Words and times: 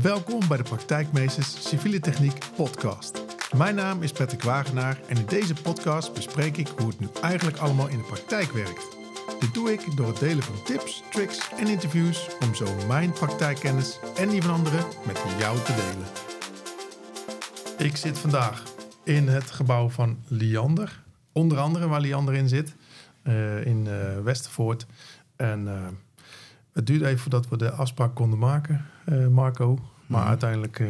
Welkom 0.00 0.48
bij 0.48 0.56
de 0.56 0.62
Praktijkmeesters 0.62 1.68
Civiele 1.68 2.00
Techniek 2.00 2.38
podcast. 2.56 3.22
Mijn 3.56 3.74
naam 3.74 4.02
is 4.02 4.12
Patrick 4.12 4.42
Wagenaar 4.42 5.00
en 5.08 5.16
in 5.16 5.26
deze 5.26 5.54
podcast 5.54 6.14
bespreek 6.14 6.56
ik 6.56 6.68
hoe 6.68 6.86
het 6.86 7.00
nu 7.00 7.08
eigenlijk 7.22 7.56
allemaal 7.56 7.88
in 7.88 7.98
de 7.98 8.04
praktijk 8.04 8.52
werkt. 8.52 8.96
Dit 9.40 9.54
doe 9.54 9.72
ik 9.72 9.96
door 9.96 10.06
het 10.06 10.18
delen 10.18 10.42
van 10.42 10.62
tips, 10.64 11.02
tricks 11.10 11.50
en 11.58 11.66
interviews 11.66 12.28
om 12.40 12.54
zo 12.54 12.66
mijn 12.86 13.12
praktijkkennis 13.12 13.98
en 14.16 14.28
die 14.28 14.42
van 14.42 14.54
anderen 14.54 14.84
met 15.06 15.22
jou 15.38 15.58
te 15.58 15.74
delen. 15.74 16.08
Ik 17.90 17.96
zit 17.96 18.18
vandaag 18.18 18.62
in 19.04 19.28
het 19.28 19.50
gebouw 19.50 19.88
van 19.88 20.18
Liander. 20.26 21.02
Onder 21.32 21.58
andere 21.58 21.88
waar 21.88 22.00
Liander 22.00 22.34
in 22.34 22.48
zit, 22.48 22.74
uh, 23.24 23.66
in 23.66 23.86
uh, 23.86 24.18
Westervoort. 24.18 24.86
En 25.36 25.66
uh, 25.66 25.86
het 26.72 26.86
duurde 26.86 27.06
even 27.06 27.18
voordat 27.18 27.48
we 27.48 27.56
de 27.56 27.70
afspraak 27.70 28.14
konden 28.14 28.38
maken, 28.38 28.84
Marco. 29.30 29.78
Maar 30.06 30.22
mm. 30.22 30.28
uiteindelijk, 30.28 30.82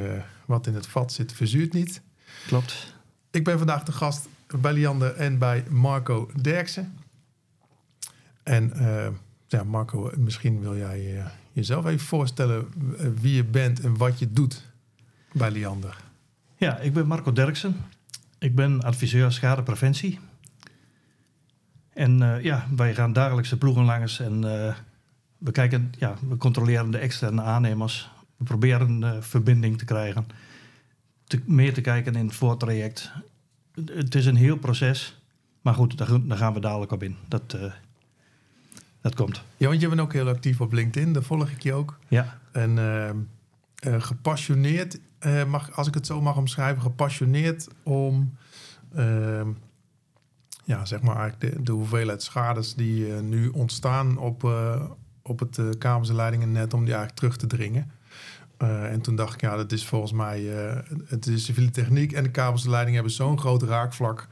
wat 0.46 0.66
in 0.66 0.74
het 0.74 0.86
vat 0.86 1.12
zit, 1.12 1.32
verzuurt 1.32 1.72
niet. 1.72 2.02
Klopt. 2.46 2.94
Ik 3.30 3.44
ben 3.44 3.58
vandaag 3.58 3.82
de 3.82 3.92
gast 3.92 4.28
bij 4.60 4.72
Liander 4.72 5.14
en 5.14 5.38
bij 5.38 5.64
Marco 5.68 6.30
Derksen. 6.40 6.98
En 8.42 8.72
ja, 9.46 9.64
Marco, 9.64 10.10
misschien 10.16 10.60
wil 10.60 10.76
jij 10.76 11.24
jezelf 11.52 11.86
even 11.86 12.06
voorstellen 12.06 12.68
wie 13.20 13.34
je 13.34 13.44
bent 13.44 13.80
en 13.80 13.96
wat 13.96 14.18
je 14.18 14.32
doet 14.32 14.66
bij 15.32 15.50
Liander. 15.50 15.96
Ja, 16.56 16.78
ik 16.78 16.92
ben 16.92 17.06
Marco 17.06 17.32
Derksen. 17.32 17.76
Ik 18.38 18.54
ben 18.54 18.82
adviseur 18.82 19.32
schadepreventie. 19.32 20.18
En 21.92 22.20
uh, 22.20 22.42
ja, 22.42 22.66
wij 22.76 22.94
gaan 22.94 23.12
dagelijks 23.12 23.48
de 23.48 23.56
ploegen 23.56 23.84
langs 23.84 24.20
en 24.20 24.44
uh, 24.44 24.74
we 25.44 25.50
kijken, 25.50 25.92
ja, 25.98 26.14
we 26.28 26.36
controleren 26.36 26.90
de 26.90 26.98
externe 26.98 27.42
aannemers. 27.42 28.10
We 28.36 28.44
proberen 28.44 29.00
uh, 29.02 29.16
verbinding 29.20 29.78
te 29.78 29.84
krijgen. 29.84 30.26
Te, 31.24 31.40
meer 31.44 31.74
te 31.74 31.80
kijken 31.80 32.14
in 32.14 32.26
het 32.26 32.34
voortraject. 32.34 33.12
Het 33.84 34.14
is 34.14 34.26
een 34.26 34.36
heel 34.36 34.56
proces. 34.56 35.20
Maar 35.60 35.74
goed, 35.74 35.98
daar, 35.98 36.26
daar 36.26 36.38
gaan 36.38 36.54
we 36.54 36.60
dadelijk 36.60 36.92
op 36.92 37.02
in. 37.02 37.16
Dat, 37.28 37.56
dat 39.00 39.14
komt. 39.14 39.42
Ja, 39.56 39.68
want 39.68 39.80
je 39.80 39.88
bent 39.88 40.00
ook 40.00 40.12
heel 40.12 40.28
actief 40.28 40.60
op 40.60 40.72
LinkedIn. 40.72 41.12
Daar 41.12 41.22
volg 41.22 41.50
ik 41.50 41.62
je 41.62 41.72
ook. 41.72 41.98
Ja. 42.08 42.38
En 42.52 43.28
gepassioneerd, 43.80 45.00
mag, 45.48 45.76
als 45.76 45.88
ik 45.88 45.94
het 45.94 46.06
zo 46.06 46.20
mag 46.20 46.36
omschrijven, 46.36 46.82
gepassioneerd 46.82 47.68
om 47.82 48.32
ja, 50.64 50.84
zeg 50.84 51.02
maar 51.02 51.16
eigenlijk 51.16 51.56
de, 51.56 51.62
de 51.62 51.72
hoeveelheid 51.72 52.22
schades 52.22 52.74
die 52.74 53.06
uh, 53.06 53.20
nu 53.20 53.48
ontstaan 53.48 54.18
op, 54.18 54.44
uh, 54.44 54.82
op 55.22 55.38
het 55.38 55.58
uh, 55.58 55.68
kabels- 55.78 56.08
en 56.08 56.14
leidingennet, 56.14 56.74
om 56.74 56.84
die 56.84 56.94
eigenlijk 56.94 57.18
terug 57.18 57.36
te 57.36 57.46
dringen. 57.46 57.90
en 58.58 59.00
toen 59.00 59.16
dacht 59.16 59.34
ik, 59.34 59.40
ja, 59.40 59.56
dat 59.56 59.72
is 59.72 59.86
volgens 59.86 60.12
mij, 60.12 60.42
het 61.06 61.26
is 61.26 61.44
civiele 61.44 61.70
techniek 61.70 62.12
en 62.12 62.22
de 62.22 62.30
kabels 62.30 62.64
en 62.64 62.70
leidingen 62.70 62.94
hebben 62.94 63.16
zo'n 63.16 63.38
groot 63.38 63.62
raakvlak. 63.62 64.28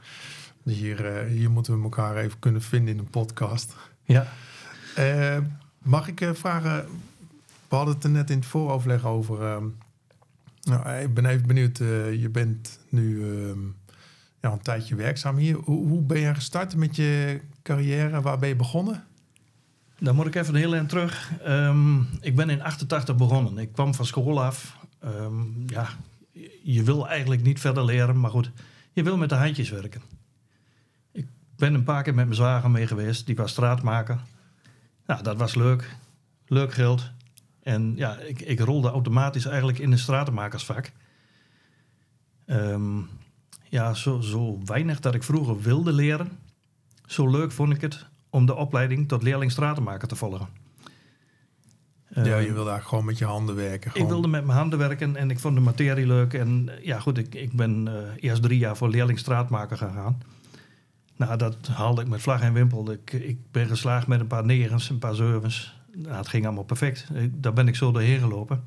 Hier, 0.63 1.23
hier 1.23 1.51
moeten 1.51 1.77
we 1.77 1.83
elkaar 1.83 2.17
even 2.17 2.39
kunnen 2.39 2.61
vinden 2.61 2.93
in 2.93 2.99
een 2.99 3.09
podcast. 3.09 3.75
Ja. 4.03 4.27
mag 5.77 6.07
ik 6.07 6.29
vragen, 6.33 6.85
we 7.69 7.75
hadden 7.75 7.93
het 7.93 8.03
er 8.03 8.09
net 8.09 8.29
in 8.29 8.37
het 8.37 8.45
vooroverleg 8.45 9.05
over. 9.05 9.41
Ehm, 9.41 9.65
nou, 10.61 10.89
ik 10.89 11.13
ben 11.13 11.25
even 11.25 11.47
benieuwd, 11.47 11.77
je 11.77 12.29
bent 12.31 12.79
nu 12.89 13.23
ehm, 13.23 13.59
ja, 14.41 14.51
een 14.51 14.61
tijdje 14.61 14.95
werkzaam 14.95 15.37
hier. 15.37 15.55
Hoe, 15.55 15.87
hoe 15.87 16.01
ben 16.01 16.19
je 16.19 16.33
gestart 16.33 16.75
met 16.75 16.95
je 16.95 17.41
carrière? 17.63 18.21
Waar 18.21 18.39
ben 18.39 18.49
je 18.49 18.55
begonnen? 18.55 19.03
Dan 20.03 20.15
moet 20.15 20.25
ik 20.25 20.35
even 20.35 20.55
heel 20.55 20.73
eind 20.73 20.89
terug. 20.89 21.31
Um, 21.47 22.07
ik 22.21 22.35
ben 22.35 22.49
in 22.49 22.61
88 22.61 23.15
begonnen. 23.15 23.57
Ik 23.57 23.71
kwam 23.71 23.93
van 23.93 24.05
school 24.05 24.43
af. 24.43 24.77
Um, 25.05 25.63
ja, 25.67 25.89
je 26.63 26.83
wil 26.83 27.07
eigenlijk 27.07 27.43
niet 27.43 27.59
verder 27.59 27.85
leren, 27.85 28.19
maar 28.19 28.31
goed, 28.31 28.51
je 28.93 29.03
wil 29.03 29.17
met 29.17 29.29
de 29.29 29.35
handjes 29.35 29.69
werken. 29.69 30.01
Ik 31.11 31.27
ben 31.55 31.73
een 31.73 31.83
paar 31.83 32.03
keer 32.03 32.13
met 32.13 32.25
mijn 32.25 32.35
zwager 32.35 32.71
mee 32.71 32.87
geweest, 32.87 33.25
die 33.25 33.35
was 33.35 33.51
straatmaker. 33.51 34.19
Nou, 35.05 35.23
dat 35.23 35.37
was 35.37 35.55
leuk. 35.55 35.95
Leuk 36.47 36.73
geld. 36.73 37.11
En 37.63 37.93
ja, 37.95 38.17
ik, 38.17 38.41
ik 38.41 38.59
rolde 38.59 38.89
automatisch 38.89 39.45
eigenlijk 39.45 39.79
in 39.79 39.91
een 39.91 39.99
stratenmakersvak. 39.99 40.91
Um, 42.45 43.09
ja, 43.69 43.93
zo, 43.93 44.19
zo 44.19 44.59
weinig 44.65 44.99
dat 44.99 45.15
ik 45.15 45.23
vroeger 45.23 45.61
wilde 45.61 45.93
leren, 45.93 46.39
zo 47.05 47.29
leuk 47.29 47.51
vond 47.51 47.73
ik 47.73 47.81
het 47.81 48.09
om 48.31 48.45
de 48.45 48.55
opleiding 48.55 49.07
tot 49.07 49.23
leerling 49.23 49.51
stratenmaker 49.51 50.07
te 50.07 50.15
volgen. 50.15 50.47
Ja, 52.13 52.23
je 52.23 52.31
wilde 52.31 52.69
eigenlijk 52.69 52.87
gewoon 52.87 53.05
met 53.05 53.17
je 53.17 53.25
handen 53.25 53.55
werken. 53.55 53.91
Gewoon. 53.91 54.07
Ik 54.07 54.13
wilde 54.13 54.27
met 54.27 54.45
mijn 54.45 54.57
handen 54.57 54.79
werken 54.79 55.15
en 55.15 55.29
ik 55.29 55.39
vond 55.39 55.55
de 55.55 55.61
materie 55.61 56.07
leuk. 56.07 56.33
En 56.33 56.69
ja, 56.81 56.99
goed, 56.99 57.17
ik, 57.17 57.35
ik 57.35 57.51
ben 57.53 57.87
uh, 57.87 57.93
eerst 58.19 58.41
drie 58.41 58.57
jaar 58.57 58.77
voor 58.77 58.89
leerling 58.89 59.19
straatmaker 59.19 59.77
gegaan. 59.77 60.21
Nou, 61.15 61.37
dat 61.37 61.67
haalde 61.67 62.01
ik 62.01 62.07
met 62.07 62.21
vlag 62.21 62.41
en 62.41 62.53
wimpel. 62.53 62.91
Ik, 62.91 63.13
ik 63.13 63.37
ben 63.51 63.67
geslaagd 63.67 64.07
met 64.07 64.19
een 64.19 64.27
paar 64.27 64.45
negens, 64.45 64.89
een 64.89 64.99
paar 64.99 65.15
zevens. 65.15 65.79
Nou, 65.93 66.15
het 66.15 66.27
ging 66.27 66.45
allemaal 66.45 66.63
perfect. 66.63 67.07
Daar 67.31 67.53
ben 67.53 67.67
ik 67.67 67.75
zo 67.75 67.91
doorheen 67.91 68.19
gelopen. 68.19 68.63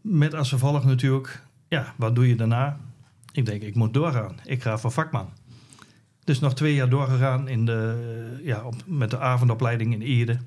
Met 0.00 0.34
als 0.34 0.48
gevolg 0.48 0.84
natuurlijk 0.84 1.42
ja, 1.72 1.94
wat 1.96 2.14
doe 2.14 2.28
je 2.28 2.34
daarna? 2.34 2.78
Ik 3.32 3.46
denk, 3.46 3.62
ik 3.62 3.74
moet 3.74 3.94
doorgaan. 3.94 4.36
Ik 4.44 4.62
ga 4.62 4.78
voor 4.78 4.90
vakman. 4.90 5.28
Dus 6.24 6.40
nog 6.40 6.54
twee 6.54 6.74
jaar 6.74 6.88
doorgegaan 6.88 7.48
in 7.48 7.64
de, 7.64 8.40
ja, 8.42 8.64
op, 8.64 8.74
met 8.86 9.10
de 9.10 9.18
avondopleiding 9.18 9.92
in 9.92 10.00
Ede. 10.00 10.38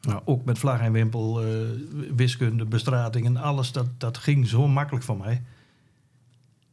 Nou, 0.00 0.20
ook 0.24 0.44
met 0.44 0.58
vlag 0.58 0.80
en 0.80 0.92
wimpel, 0.92 1.46
uh, 1.46 1.68
wiskunde, 2.16 2.64
bestrating 2.64 3.26
en 3.26 3.36
alles. 3.36 3.72
Dat, 3.72 3.86
dat 3.98 4.18
ging 4.18 4.48
zo 4.48 4.68
makkelijk 4.68 5.04
voor 5.04 5.16
mij. 5.16 5.42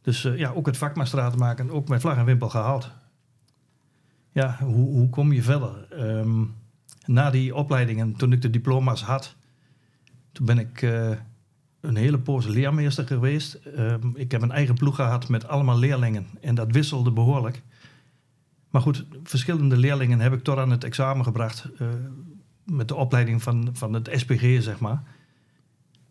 Dus 0.02 0.24
uh, 0.24 0.38
ja, 0.38 0.50
ook 0.50 0.66
het 0.66 0.76
vakmanstraat 0.76 1.36
maken, 1.36 1.70
ook 1.70 1.88
met 1.88 2.00
vlag 2.00 2.16
en 2.16 2.24
wimpel 2.24 2.48
gehaald. 2.48 2.90
Ja, 4.32 4.56
hoe, 4.60 4.90
hoe 4.90 5.08
kom 5.08 5.32
je 5.32 5.42
verder? 5.42 5.86
Um, 6.18 6.54
na 7.06 7.30
die 7.30 7.54
opleidingen, 7.54 8.16
toen 8.16 8.32
ik 8.32 8.42
de 8.42 8.50
diploma's 8.50 9.02
had, 9.02 9.34
toen 10.32 10.46
ben 10.46 10.58
ik... 10.58 10.82
Uh, 10.82 11.10
een 11.82 11.96
hele 11.96 12.18
poos 12.18 12.46
leermeester 12.46 13.06
geweest. 13.06 13.54
Ehm, 13.54 14.08
ik 14.14 14.30
heb 14.30 14.42
een 14.42 14.50
eigen 14.50 14.74
ploeg 14.74 14.94
gehad 14.94 15.28
met 15.28 15.48
allemaal 15.48 15.78
leerlingen. 15.78 16.26
En 16.40 16.54
dat 16.54 16.70
wisselde 16.70 17.10
behoorlijk. 17.10 17.62
Maar 18.72 18.82
goed, 18.82 19.04
verschillende 19.24 19.76
leerlingen 19.76 20.20
heb 20.20 20.32
ik 20.32 20.42
tot 20.42 20.58
aan 20.58 20.70
het 20.70 20.84
examen 20.84 21.24
gebracht. 21.24 21.68
Uh, 21.80 21.88
met 22.64 22.88
de 22.88 22.94
opleiding 22.94 23.42
van, 23.42 23.68
van 23.72 23.92
het 23.92 24.10
SPG, 24.12 24.62
zeg 24.62 24.78
maar. 24.78 25.02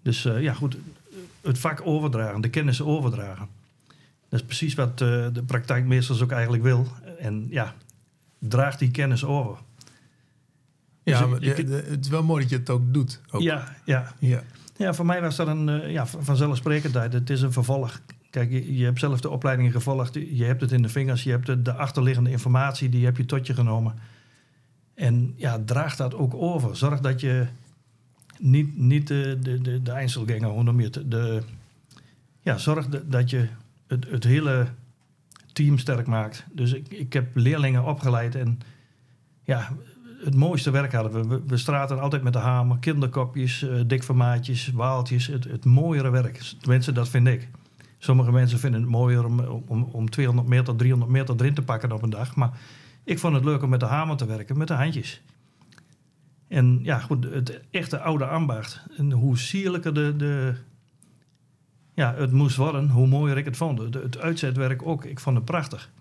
Dus 0.01 0.25
uh, 0.25 0.41
ja, 0.41 0.53
goed. 0.53 0.77
Het 1.41 1.59
vak 1.59 1.81
overdragen, 1.83 2.41
de 2.41 2.49
kennis 2.49 2.81
overdragen. 2.81 3.47
Dat 4.29 4.39
is 4.39 4.45
precies 4.45 4.73
wat 4.73 5.01
uh, 5.01 5.27
de 5.33 5.43
praktijkmeesters 5.45 6.21
ook 6.21 6.31
eigenlijk 6.31 6.63
wil. 6.63 6.87
En 7.19 7.47
ja, 7.49 7.75
draag 8.39 8.77
die 8.77 8.91
kennis 8.91 9.25
over. 9.25 9.57
Ja, 11.03 11.25
dus 11.25 11.57
het 11.57 12.05
is 12.05 12.09
wel 12.09 12.23
mooi 12.23 12.41
dat 12.41 12.51
je 12.51 12.57
het 12.57 12.69
ook 12.69 12.93
doet. 12.93 13.21
Ook. 13.31 13.41
Ja, 13.41 13.75
ja. 13.85 14.13
ja. 14.19 14.43
Ja, 14.77 14.93
voor 14.93 15.05
mij 15.05 15.21
was 15.21 15.35
dat 15.35 15.47
een 15.47 15.91
ja, 15.91 16.05
vanzelfsprekendheid. 16.05 17.13
Het 17.13 17.29
is 17.29 17.41
een 17.41 17.51
vervolg. 17.51 18.01
Kijk, 18.31 18.51
je, 18.51 18.83
hebt 18.83 18.99
zelf 18.99 19.21
de 19.21 19.29
opleiding 19.29 19.71
gevolgd. 19.71 20.13
Je 20.13 20.43
hebt 20.43 20.61
het 20.61 20.71
in 20.71 20.81
de 20.81 20.89
vingers. 20.89 21.23
Je 21.23 21.29
hebt 21.29 21.45
de, 21.45 21.61
de, 21.61 21.73
achterliggende 21.73 22.29
informatie, 22.29 22.89
die 22.89 23.05
heb 23.05 23.17
je 23.17 23.25
tot 23.25 23.47
je 23.47 23.53
genomen. 23.53 23.93
En 24.93 25.33
ja, 25.35 25.59
draag 25.65 25.95
dat 25.95 26.15
ook 26.15 26.33
over. 26.33 26.75
Zorg 26.75 26.99
dat 26.99 27.21
je 27.21 27.47
niet, 28.39 28.77
niet 28.77 29.07
de, 29.07 29.37
de, 29.41 29.61
de, 29.61 29.81
de 29.81 29.91
Einzelganger, 29.91 30.49
hoe 30.49 30.63
noem 30.63 30.79
je 30.79 30.85
het? 30.85 31.11
De, 31.11 31.43
ja, 32.41 32.57
zorg 32.57 32.87
dat 32.87 33.29
je 33.29 33.47
het, 33.87 34.09
het 34.09 34.23
hele 34.23 34.67
team 35.53 35.77
sterk 35.77 36.07
maakt. 36.07 36.45
Dus 36.51 36.73
ik, 36.73 36.87
ik 36.89 37.13
heb 37.13 37.35
leerlingen 37.35 37.83
opgeleid 37.83 38.35
en 38.35 38.59
ja, 39.43 39.69
het 40.23 40.35
mooiste 40.35 40.71
werk 40.71 40.93
hadden 40.93 41.29
we. 41.29 41.41
We, 41.47 41.57
straten 41.57 41.99
altijd 41.99 42.23
met 42.23 42.33
de 42.33 42.39
hamer, 42.39 42.77
kinderkopjes, 42.79 43.63
uh, 43.63 43.81
dikformaatjes, 43.87 44.71
waaltjes. 44.73 45.27
Het, 45.27 45.43
het 45.43 45.65
mooiere 45.65 46.09
werk. 46.09 46.37
Tenminste, 46.59 46.91
dat 46.91 47.09
vind 47.09 47.27
ik. 47.27 47.49
Sommige 48.03 48.31
mensen 48.31 48.59
vinden 48.59 48.81
het 48.81 48.89
mooier 48.89 49.25
om, 49.25 49.39
om, 49.67 49.83
om 49.83 50.09
200 50.09 50.47
meter, 50.47 50.75
300 50.75 51.11
meter 51.11 51.35
erin 51.37 51.53
te 51.53 51.61
pakken 51.61 51.91
op 51.91 52.01
een 52.01 52.09
dag. 52.09 52.35
Maar 52.35 52.59
ik 53.03 53.19
vond 53.19 53.35
het 53.35 53.45
leuk 53.45 53.63
om 53.63 53.69
met 53.69 53.79
de 53.79 53.85
hamer 53.85 54.17
te 54.17 54.25
werken, 54.25 54.57
met 54.57 54.67
de 54.67 54.73
handjes. 54.73 55.21
En 56.47 56.79
ja, 56.83 56.99
goed, 56.99 57.23
het 57.23 57.61
echte 57.71 57.99
oude 57.99 58.25
ambacht. 58.25 58.85
En 58.97 59.11
hoe 59.11 59.37
sierlijker 59.37 59.93
de, 59.93 60.15
de, 60.15 60.53
ja, 61.93 62.15
het 62.15 62.31
moest 62.31 62.55
worden, 62.55 62.89
hoe 62.89 63.07
mooier 63.07 63.37
ik 63.37 63.45
het 63.45 63.57
vond. 63.57 63.79
Het, 63.79 63.93
het 63.93 64.17
uitzetwerk 64.17 64.85
ook, 64.85 65.05
ik 65.05 65.19
vond 65.19 65.35
het 65.35 65.45
prachtig. 65.45 65.91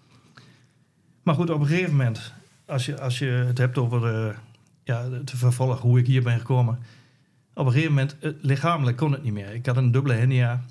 Maar 1.22 1.34
goed, 1.34 1.50
op 1.50 1.60
een 1.60 1.66
gegeven 1.66 1.96
moment 1.96 2.32
als 2.66 2.86
je, 2.86 3.00
als 3.00 3.18
je 3.18 3.26
het 3.26 3.58
hebt 3.58 3.78
over 3.78 4.26
uh, 4.26 4.34
ja, 4.84 5.10
het 5.10 5.30
vervolg, 5.30 5.80
hoe 5.80 5.98
ik 5.98 6.06
hier 6.06 6.22
ben 6.22 6.38
gekomen. 6.38 6.78
Op 7.54 7.66
een 7.66 7.72
gegeven 7.72 7.94
moment, 7.94 8.16
uh, 8.20 8.32
lichamelijk 8.40 8.96
kon 8.96 9.12
het 9.12 9.22
niet 9.22 9.32
meer. 9.32 9.54
Ik 9.54 9.66
had 9.66 9.76
een 9.76 9.90
dubbele 9.90 10.14
hernia. 10.14 10.64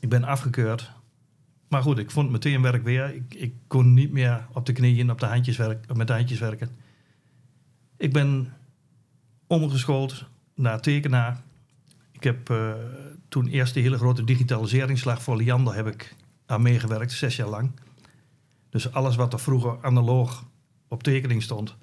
Ik 0.00 0.08
ben 0.08 0.24
afgekeurd. 0.24 0.90
Maar 1.68 1.82
goed, 1.82 1.98
ik 1.98 2.10
vond 2.10 2.30
meteen 2.30 2.62
werk 2.62 2.84
weer. 2.84 3.14
Ik, 3.14 3.34
ik 3.34 3.54
kon 3.66 3.94
niet 3.94 4.12
meer 4.12 4.46
op 4.52 4.66
de 4.66 4.72
knieën 4.72 5.10
op 5.10 5.20
de 5.20 5.26
handjes 5.26 5.56
werken, 5.56 5.96
met 5.96 6.06
de 6.06 6.12
handjes 6.12 6.38
werken. 6.38 6.70
Ik 7.96 8.12
ben 8.12 8.52
omgeschoold 9.46 10.24
naar 10.54 10.80
tekenaar. 10.80 11.40
Ik 12.12 12.22
heb 12.22 12.50
uh, 12.50 12.72
toen 13.28 13.46
eerst 13.46 13.74
de 13.74 13.80
hele 13.80 13.96
grote 13.96 14.24
digitaliseringsslag 14.24 15.22
voor 15.22 15.36
Liander 15.36 15.74
heb 15.74 15.86
ik 15.86 16.16
aan 16.46 16.62
meegewerkt, 16.62 17.12
zes 17.12 17.36
jaar 17.36 17.48
lang. 17.48 17.70
Dus 18.70 18.92
alles 18.92 19.16
wat 19.16 19.32
er 19.32 19.40
vroeger 19.40 19.76
analoog 19.82 20.44
op 20.88 21.02
tekening 21.02 21.42
stond. 21.42 21.76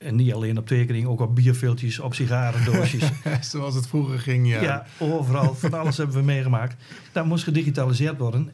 En 0.00 0.16
niet 0.16 0.32
alleen 0.32 0.58
op 0.58 0.66
tekening, 0.66 1.06
ook 1.06 1.20
op 1.20 1.34
bierviltjes, 1.34 1.98
op 1.98 2.14
sigarendoosjes. 2.14 3.10
Zoals 3.50 3.74
het 3.74 3.86
vroeger 3.86 4.18
ging, 4.18 4.48
ja. 4.48 4.62
Ja, 4.62 4.86
overal. 4.98 5.54
Van 5.54 5.74
alles 5.74 5.96
hebben 5.96 6.16
we 6.16 6.22
meegemaakt. 6.22 6.82
Dat 7.12 7.26
moest 7.26 7.44
gedigitaliseerd 7.44 8.18
worden. 8.18 8.50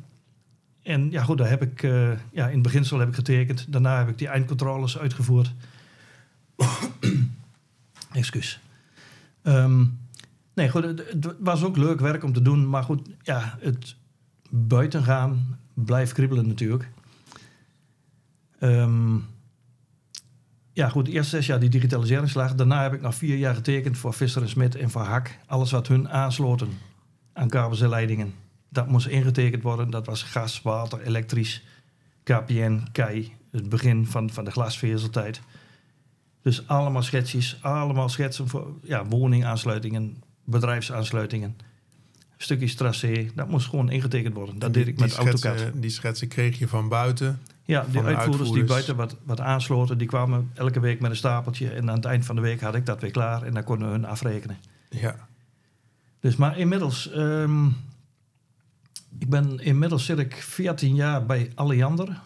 En 0.82 1.10
ja, 1.10 1.22
goed, 1.22 1.38
daar 1.38 1.48
heb 1.48 1.62
ik 1.62 1.82
uh, 1.82 2.10
ja, 2.32 2.46
in 2.46 2.52
het 2.52 2.62
beginsel 2.62 2.98
heb 2.98 3.08
ik 3.08 3.14
getekend. 3.14 3.72
Daarna 3.72 3.98
heb 3.98 4.08
ik 4.08 4.19
die 4.19 4.28
eindcontroles 4.28 4.98
uitgevoerd. 4.98 5.54
Excuus. 8.12 8.60
Um, 9.42 9.99
nee, 10.54 10.69
goed, 10.69 10.84
het, 10.84 11.34
was 11.38 11.64
ook 11.64 11.76
leuk 11.76 12.00
werk 12.00 12.25
om 12.25 12.32
te 12.32 12.42
doen. 12.42 12.69
Maar 12.69 12.82
goed, 12.82 13.08
ja, 13.22 13.58
het 13.60 13.96
buiten 14.50 15.02
gaan 15.02 15.58
blijft 15.75 16.12
kriebelen 16.12 16.49
natuurlijk. 16.49 16.88
Um, 18.60 19.25
ja, 20.76 20.88
goed, 20.88 21.05
de 21.05 21.12
eerste 21.12 21.37
zes 21.37 21.46
jaar 21.46 21.61
die 21.61 21.69
digitaliseringsslag. 21.69 22.55
Daarna 22.55 22.82
heb 22.82 22.93
ik 22.93 23.00
nog 23.00 23.14
vier 23.14 23.37
jaar 23.37 23.55
getekend 23.55 23.99
voor 23.99 24.12
Visser 24.12 24.43
en 24.43 24.49
Smit 24.49 24.76
en 24.76 24.90
voor 24.90 25.02
Hak. 25.02 25.38
Alles 25.46 25.70
wat 25.70 25.88
hun 25.88 26.08
aansloten 26.08 26.69
aan 27.32 27.49
kabels 27.49 27.81
en 27.81 27.88
leidingen. 27.88 28.34
Dat 28.69 28.88
moest 28.88 29.06
ingetekend 29.06 29.62
worden. 29.62 29.90
Dat 29.90 30.06
was 30.06 30.23
gas, 30.23 30.62
water, 30.62 31.00
elektrisch, 31.00 31.64
KPN, 32.23 32.82
KEI. 32.93 33.32
Het 33.50 33.69
begin 33.69 34.06
van, 34.06 34.31
van 34.31 34.44
de 34.44 34.50
glasvezeltijd. 34.50 35.40
Dus 36.43 36.69
allemaal 36.69 37.02
schetsjes, 37.02 37.58
allemaal 37.61 38.08
schetsen 38.08 38.49
voor 38.49 38.75
ja, 38.82 39.06
woningaansluitingen, 39.06 40.23
bedrijfsaansluitingen. 40.44 41.56
Stukjes 42.37 42.75
tracé, 42.75 43.31
dat 43.34 43.49
moest 43.49 43.69
gewoon 43.69 43.90
ingetekend 43.90 44.34
worden. 44.34 44.58
Dat 44.58 44.75
deed 44.75 44.87
ik 44.87 44.99
met 44.99 45.14
AutoCAD. 45.14 45.70
Die 45.75 45.90
schetsen 45.90 46.28
kreeg 46.28 46.58
je 46.58 46.69
van 46.69 46.88
buiten? 46.88 47.40
Ja, 47.66 47.86
de 47.92 48.02
uitvoerders, 48.02 48.50
die 48.50 48.64
buiten 48.64 48.96
wat, 48.96 49.16
wat 49.24 49.40
aansloten, 49.40 49.98
die 49.98 50.06
kwamen 50.06 50.50
elke 50.54 50.80
week 50.80 51.00
met 51.00 51.10
een 51.10 51.16
stapeltje. 51.16 51.70
En 51.70 51.88
aan 51.90 51.96
het 51.96 52.04
eind 52.04 52.24
van 52.24 52.34
de 52.34 52.40
week 52.40 52.60
had 52.60 52.74
ik 52.74 52.86
dat 52.86 53.00
weer 53.00 53.10
klaar 53.10 53.42
en 53.42 53.54
dan 53.54 53.64
konden 53.64 53.86
we 53.86 53.92
hun 53.94 54.04
afrekenen. 54.04 54.56
Ja. 54.90 55.28
Dus 56.20 56.36
maar 56.36 56.58
inmiddels, 56.58 57.10
um, 57.16 57.76
ik 59.18 59.30
ben 59.30 59.58
inmiddels 59.58 60.04
zit 60.04 60.18
ik 60.18 60.34
14 60.34 60.94
jaar 60.94 61.26
bij 61.26 61.50
Alliander. 61.54 62.20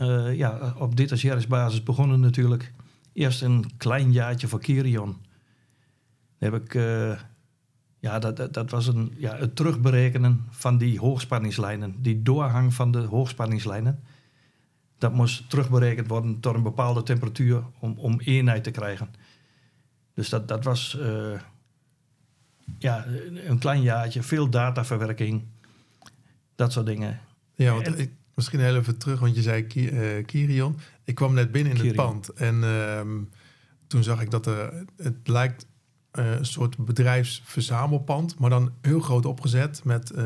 Uh, 0.00 0.36
ja, 0.36 0.74
op 0.78 0.96
detacheringsbasis 0.96 1.82
begonnen 1.82 2.20
natuurlijk. 2.20 2.72
Eerst 3.12 3.42
een 3.42 3.70
klein 3.76 4.12
jaartje 4.12 4.48
voor 4.48 4.60
Kirion. 4.60 5.16
Heb 6.38 6.54
ik, 6.54 6.74
uh, 6.74 7.18
ja, 7.98 8.18
dat, 8.18 8.36
dat, 8.36 8.54
dat, 8.54 8.70
was 8.70 8.86
een, 8.86 9.14
ja, 9.16 9.36
het 9.36 9.56
terugberekenen 9.56 10.44
van 10.50 10.78
die 10.78 10.98
hoogspanningslijnen. 10.98 12.02
Die 12.02 12.22
doorhang 12.22 12.74
van 12.74 12.90
de 12.90 12.98
hoogspanningslijnen 12.98 14.02
dat 15.02 15.14
moest 15.14 15.50
terugberekend 15.50 16.08
worden 16.08 16.40
tot 16.40 16.54
een 16.54 16.62
bepaalde 16.62 17.02
temperatuur 17.02 17.62
om, 17.78 17.94
om 17.98 18.20
eenheid 18.20 18.64
te 18.64 18.70
krijgen. 18.70 19.10
Dus 20.14 20.28
dat, 20.28 20.48
dat 20.48 20.64
was 20.64 20.96
uh, 21.00 21.40
ja, 22.78 23.06
een 23.46 23.58
klein 23.58 23.82
jaartje, 23.82 24.22
veel 24.22 24.48
dataverwerking, 24.48 25.42
dat 26.54 26.72
soort 26.72 26.86
dingen. 26.86 27.20
Ja, 27.54 27.72
want 27.74 27.98
ik, 27.98 28.10
misschien 28.34 28.60
heel 28.60 28.76
even 28.76 28.98
terug, 28.98 29.20
want 29.20 29.34
je 29.34 29.42
zei 29.42 29.66
uh, 29.74 30.24
Kirion. 30.24 30.78
Ik 31.04 31.14
kwam 31.14 31.34
net 31.34 31.52
binnen 31.52 31.72
in 31.72 31.78
Kirion. 31.78 31.96
het 31.96 32.06
pand 32.06 32.28
en 32.28 32.54
uh, 32.54 33.00
toen 33.86 34.02
zag 34.02 34.20
ik 34.20 34.30
dat 34.30 34.46
er, 34.46 34.84
het 34.96 35.28
lijkt 35.28 35.66
uh, 36.18 36.30
een 36.30 36.46
soort 36.46 36.76
bedrijfsverzamelpand, 36.76 38.38
maar 38.38 38.50
dan 38.50 38.72
heel 38.80 39.00
groot 39.00 39.26
opgezet 39.26 39.80
met 39.84 40.12
uh, 40.16 40.24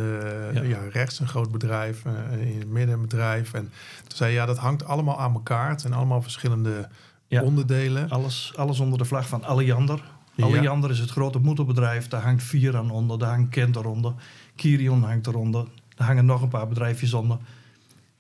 ja. 0.54 0.62
ja. 0.62 0.80
rechts 0.92 1.20
een 1.20 1.28
groot 1.28 1.50
bedrijf, 1.52 2.04
uh, 2.04 2.46
in 2.52 2.58
het 2.58 2.68
midden 2.68 2.94
een 2.94 3.00
bedrijf. 3.00 3.52
En 3.52 3.70
toen 4.06 4.16
zei 4.16 4.32
ja, 4.32 4.46
dat 4.46 4.58
hangt 4.58 4.84
allemaal 4.84 5.20
aan 5.20 5.32
elkaar. 5.32 5.70
Het 5.70 5.80
zijn 5.80 5.92
allemaal 5.92 6.22
verschillende 6.22 6.88
ja. 7.26 7.42
onderdelen. 7.42 8.10
Alles, 8.10 8.52
alles 8.56 8.80
onder 8.80 8.98
de 8.98 9.04
vlag 9.04 9.28
van 9.28 9.44
Alliander. 9.44 10.02
Alliander 10.40 10.90
is 10.90 10.98
het 10.98 11.10
grote 11.10 11.38
motorbedrijf. 11.38 12.08
Daar 12.08 12.22
hangt 12.22 12.42
Vier 12.42 12.76
aan 12.76 12.90
onder, 12.90 13.18
daar 13.18 13.30
hangt 13.30 13.50
Kent 13.50 13.76
eronder. 13.76 14.14
Kirion 14.56 15.02
hangt 15.02 15.26
eronder. 15.26 15.66
Daar 15.94 16.06
hangen 16.06 16.26
nog 16.26 16.42
een 16.42 16.48
paar 16.48 16.68
bedrijfjes 16.68 17.14
onder. 17.14 17.38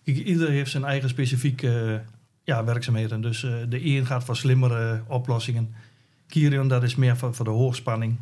Ieder 0.02 0.50
heeft 0.50 0.70
zijn 0.70 0.84
eigen 0.84 1.08
specifieke 1.08 2.02
ja, 2.44 2.64
werkzaamheden. 2.64 3.20
Dus 3.20 3.40
de 3.68 3.84
een 3.84 4.06
gaat 4.06 4.24
voor 4.24 4.36
slimmere 4.36 5.02
oplossingen 5.06 5.74
Kirion, 6.28 6.68
dat 6.68 6.82
is 6.82 6.94
meer 6.94 7.16
voor, 7.16 7.34
voor 7.34 7.44
de 7.44 7.50
hoogspanning. 7.50 8.18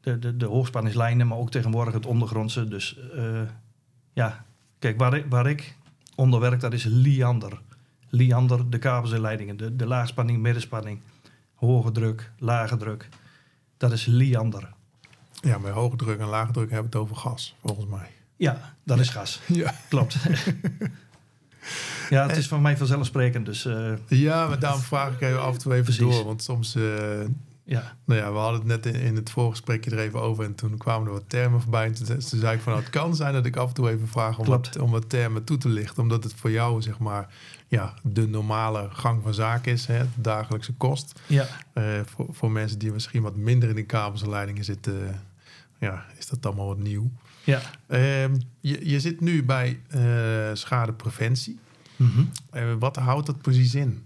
De, 0.00 0.18
de, 0.18 0.36
de 0.36 0.46
hoogspanningslijnen, 0.46 1.26
maar 1.26 1.38
ook 1.38 1.50
tegenwoordig 1.50 1.94
het 1.94 2.06
ondergrondse. 2.06 2.68
Dus 2.68 2.98
uh, 3.14 3.40
ja, 4.12 4.44
kijk, 4.78 4.98
waar 4.98 5.14
ik, 5.14 5.26
waar 5.28 5.46
ik 5.46 5.76
onder 6.14 6.40
werk, 6.40 6.60
dat 6.60 6.72
is 6.72 6.84
Liander. 6.84 7.60
Liander, 8.08 8.70
de 8.70 8.78
kabels 8.78 9.12
en 9.12 9.20
leidingen. 9.20 9.56
De, 9.56 9.76
de 9.76 9.86
laagspanning, 9.86 10.38
middenspanning, 10.38 11.00
hoge 11.54 11.92
druk, 11.92 12.30
lage 12.38 12.76
druk. 12.76 13.08
Dat 13.76 13.92
is 13.92 14.06
Liander. 14.06 14.72
Ja, 15.40 15.58
bij 15.58 15.70
hoge 15.70 15.96
druk 15.96 16.18
en 16.18 16.26
lage 16.26 16.52
druk 16.52 16.70
hebben 16.70 16.90
we 16.90 16.98
het 16.98 17.06
over 17.06 17.16
gas, 17.16 17.56
volgens 17.64 17.86
mij. 17.86 18.10
Ja, 18.36 18.74
dat 18.82 18.98
is 18.98 19.08
gas. 19.08 19.40
Ja. 19.46 19.74
Klopt. 19.88 20.16
Ja, 22.10 22.26
het 22.26 22.36
is 22.36 22.48
van 22.48 22.62
mij 22.62 22.76
vanzelfsprekend. 22.76 23.46
Dus, 23.46 23.64
uh, 23.66 23.92
ja, 24.08 24.46
maar 24.46 24.58
daarom 24.58 24.80
vraag 24.80 25.12
ik 25.12 25.20
even 25.20 25.42
af 25.42 25.52
en 25.52 25.58
toe 25.58 25.72
even 25.72 25.84
Precies. 25.84 26.02
door. 26.02 26.24
Want 26.24 26.42
soms... 26.42 26.76
Uh, 26.76 26.84
ja. 27.70 27.96
Nou 28.04 28.20
ja, 28.20 28.32
we 28.32 28.38
hadden 28.38 28.60
het 28.60 28.84
net 28.84 28.94
in, 28.94 29.00
in, 29.00 29.16
het 29.16 29.30
voorgesprekje 29.30 29.90
er 29.90 29.98
even 29.98 30.20
over. 30.20 30.44
En 30.44 30.54
toen 30.54 30.76
kwamen 30.76 31.06
er 31.06 31.12
wat 31.12 31.28
termen 31.28 31.60
voorbij. 31.60 31.86
En 31.86 31.94
toen, 31.94 32.06
toen 32.06 32.40
zei 32.40 32.56
ik 32.56 32.60
van... 32.60 32.72
Nou, 32.72 32.84
het 32.84 32.92
kan 32.92 33.16
zijn 33.16 33.32
dat 33.32 33.46
ik 33.46 33.56
af 33.56 33.68
en 33.68 33.74
toe 33.74 33.90
even 33.90 34.08
vraag 34.08 34.38
om 34.38 34.46
wat, 34.46 34.78
om 34.78 34.90
wat 34.90 35.08
termen 35.08 35.44
toe 35.44 35.58
te 35.58 35.68
lichten. 35.68 36.02
Omdat 36.02 36.24
het 36.24 36.34
voor 36.34 36.50
jou, 36.50 36.82
zeg 36.82 36.98
maar... 36.98 37.28
Ja, 37.68 37.94
de 38.02 38.28
normale 38.28 38.88
gang 38.92 39.22
van 39.22 39.34
zaken 39.34 39.72
is. 39.72 39.86
Hè, 39.86 39.98
de 39.98 40.20
dagelijkse 40.20 40.72
kost. 40.72 41.20
Ja. 41.26 41.46
Uh, 41.74 42.00
voor, 42.04 42.26
voor 42.30 42.50
mensen 42.50 42.78
die 42.78 42.92
misschien 42.92 43.22
wat 43.22 43.36
minder 43.36 43.68
in 43.68 43.74
de 43.74 43.82
kabels 43.82 44.22
en 44.22 44.30
leidingen 44.30 44.64
zitten... 44.64 45.20
ja, 45.78 46.04
is 46.18 46.26
dat 46.26 46.46
allemaal 46.46 46.66
wat 46.66 46.78
nieuw. 46.78 47.10
Ja. 47.50 47.60
Ehm, 47.86 48.36
je, 48.60 48.88
je 48.88 49.00
zit 49.00 49.20
nu 49.20 49.44
bij 49.44 49.80
schadepreventie. 50.52 51.58
Mm 51.96 52.30
wat 52.78 52.96
houdt 52.96 53.26
dat 53.26 53.40
precies 53.40 53.74
in? 53.74 54.04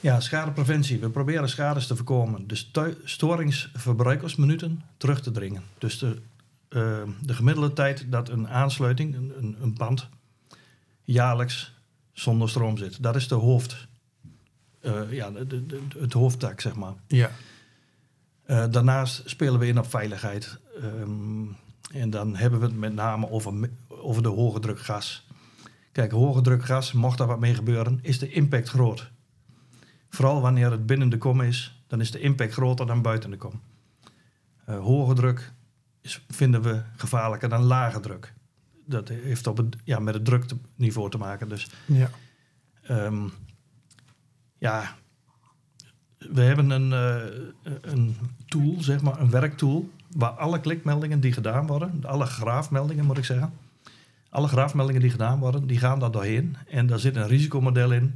Ja, 0.00 0.20
schadepreventie. 0.20 0.98
We 0.98 1.10
proberen 1.10 1.48
schades 1.48 1.86
te 1.86 1.96
voorkomen. 1.96 2.46
Dus 2.46 2.70
storingsverbruikersminuten 3.04 4.82
terug 4.96 5.20
te 5.20 5.30
dringen. 5.30 5.62
Dus 5.78 5.98
de, 5.98 6.18
uh, 6.70 7.02
de 7.22 7.34
gemiddelde 7.34 7.72
tijd 7.72 8.04
dat 8.08 8.28
een 8.28 8.48
aansluiting, 8.48 9.14
een, 9.14 9.56
een 9.60 9.72
pand, 9.72 10.08
jaarlijks 11.04 11.74
zonder 12.12 12.48
stroom 12.48 12.76
zit. 12.76 13.02
Dat 13.02 13.16
is 13.16 13.28
de 13.28 13.34
hoofd, 13.34 13.88
uh, 14.82 15.12
ja, 15.12 15.30
de, 15.30 15.66
de, 15.66 15.80
het 15.98 16.12
hoofdtak, 16.12 16.60
zeg 16.60 16.74
maar. 16.74 16.94
Ja. 17.06 17.30
Uh, 18.46 18.64
daarnaast 18.70 19.22
spelen 19.24 19.58
we 19.58 19.66
in 19.66 19.78
op 19.78 19.90
veiligheid. 19.90 20.58
Um, 20.82 21.56
en 21.92 22.10
dan 22.10 22.36
hebben 22.36 22.60
we 22.60 22.66
het 22.66 22.76
met 22.76 22.94
name 22.94 23.30
over, 23.30 23.70
over 23.88 24.22
de 24.22 24.28
hoge 24.28 24.60
druk 24.60 24.80
gas. 24.80 25.26
Kijk, 25.92 26.10
hoge 26.10 26.40
druk 26.40 26.64
gas, 26.64 26.92
mocht 26.92 27.18
daar 27.18 27.26
wat 27.26 27.40
mee 27.40 27.54
gebeuren, 27.54 27.98
is 28.02 28.18
de 28.18 28.30
impact 28.30 28.68
groot. 28.68 29.10
Vooral 30.08 30.40
wanneer 30.40 30.70
het 30.70 30.86
binnen 30.86 31.08
de 31.08 31.18
kom 31.18 31.40
is, 31.40 31.82
dan 31.86 32.00
is 32.00 32.10
de 32.10 32.20
impact 32.20 32.52
groter 32.52 32.86
dan 32.86 33.02
buiten 33.02 33.30
de 33.30 33.36
kom. 33.36 33.60
Uh, 34.68 34.78
hoge 34.78 35.14
druk 35.14 35.52
is, 36.00 36.24
vinden 36.28 36.62
we 36.62 36.82
gevaarlijker 36.96 37.48
dan 37.48 37.62
lage 37.62 38.00
druk. 38.00 38.34
Dat 38.86 39.08
heeft 39.08 39.46
op 39.46 39.56
het, 39.56 39.76
ja, 39.84 39.98
met 39.98 40.14
het 40.14 40.24
drukniveau 40.24 41.10
te 41.10 41.18
maken. 41.18 41.48
Dus, 41.48 41.70
ja. 41.86 42.10
Um, 42.90 43.32
ja, 44.58 44.96
we 46.18 46.40
hebben 46.40 46.70
een, 46.70 46.90
uh, 46.90 47.72
een 47.80 48.16
tool, 48.46 48.74
zeg 48.78 49.02
maar, 49.02 49.20
een 49.20 49.30
werktool, 49.30 49.90
waar 50.12 50.30
alle 50.30 50.60
klikmeldingen 50.60 51.20
die 51.20 51.32
gedaan 51.32 51.66
worden, 51.66 52.04
alle 52.04 52.26
graafmeldingen 52.26 53.04
moet 53.04 53.18
ik 53.18 53.24
zeggen, 53.24 53.52
alle 54.30 54.48
graafmeldingen 54.48 55.00
die 55.00 55.10
gedaan 55.10 55.38
worden, 55.38 55.66
die 55.66 55.78
gaan 55.78 55.98
daar 55.98 56.10
doorheen. 56.10 56.56
En 56.68 56.86
daar 56.86 56.98
zit 56.98 57.16
een 57.16 57.26
risicomodel 57.26 57.92
in. 57.92 58.14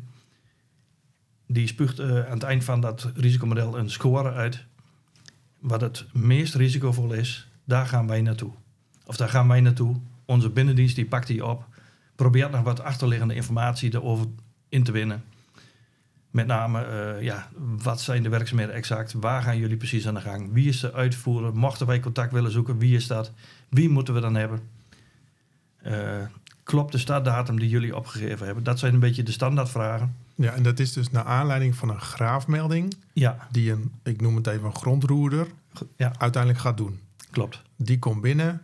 Die 1.46 1.66
spuugt 1.66 2.00
uh, 2.00 2.26
aan 2.26 2.32
het 2.32 2.42
eind 2.42 2.64
van 2.64 2.80
dat 2.80 3.10
risicomodel 3.14 3.78
een 3.78 3.90
score 3.90 4.32
uit. 4.32 4.64
Wat 5.58 5.80
het 5.80 6.04
meest 6.12 6.54
risicovol 6.54 7.12
is, 7.12 7.48
daar 7.64 7.86
gaan 7.86 8.06
wij 8.06 8.22
naartoe. 8.22 8.52
Of 9.06 9.16
daar 9.16 9.28
gaan 9.28 9.48
wij 9.48 9.60
naartoe. 9.60 9.96
Onze 10.24 10.50
binnendienst 10.50 10.96
die 10.96 11.06
pakt 11.06 11.26
die 11.26 11.46
op. 11.46 11.66
Probeert 12.16 12.50
nog 12.50 12.62
wat 12.62 12.80
achterliggende 12.80 13.34
informatie 13.34 13.94
erover 13.94 14.26
in 14.68 14.82
te 14.82 14.92
winnen. 14.92 15.24
Met 16.34 16.46
name, 16.46 16.86
uh, 17.16 17.22
ja, 17.22 17.48
wat 17.82 18.00
zijn 18.00 18.22
de 18.22 18.28
werkzaamheden 18.28 18.74
exact? 18.74 19.12
Waar 19.12 19.42
gaan 19.42 19.58
jullie 19.58 19.76
precies 19.76 20.08
aan 20.08 20.14
de 20.14 20.20
gang? 20.20 20.52
Wie 20.52 20.68
is 20.68 20.80
de 20.80 20.92
uitvoerder? 20.92 21.54
Mochten 21.56 21.86
wij 21.86 22.00
contact 22.00 22.32
willen 22.32 22.50
zoeken, 22.50 22.78
wie 22.78 22.96
is 22.96 23.06
dat? 23.06 23.32
Wie 23.68 23.88
moeten 23.88 24.14
we 24.14 24.20
dan 24.20 24.34
hebben? 24.34 24.60
Uh, 25.86 25.92
klopt 26.62 26.92
de 26.92 26.98
startdatum 26.98 27.58
die 27.58 27.68
jullie 27.68 27.96
opgegeven 27.96 28.46
hebben? 28.46 28.64
Dat 28.64 28.78
zijn 28.78 28.94
een 28.94 29.00
beetje 29.00 29.22
de 29.22 29.32
standaardvragen. 29.32 30.16
Ja, 30.34 30.52
en 30.52 30.62
dat 30.62 30.78
is 30.78 30.92
dus 30.92 31.10
naar 31.10 31.24
aanleiding 31.24 31.74
van 31.74 31.88
een 31.88 32.00
graafmelding. 32.00 32.94
Ja. 33.12 33.48
Die 33.50 33.70
een, 33.72 33.92
ik 34.02 34.20
noem 34.20 34.36
het 34.36 34.46
even 34.46 34.64
een 34.66 34.74
grondroerder, 34.76 35.46
Ja, 35.96 36.12
uiteindelijk 36.18 36.62
gaat 36.62 36.76
doen. 36.76 37.00
klopt. 37.30 37.62
Die 37.76 37.98
komt 37.98 38.20
binnen 38.20 38.62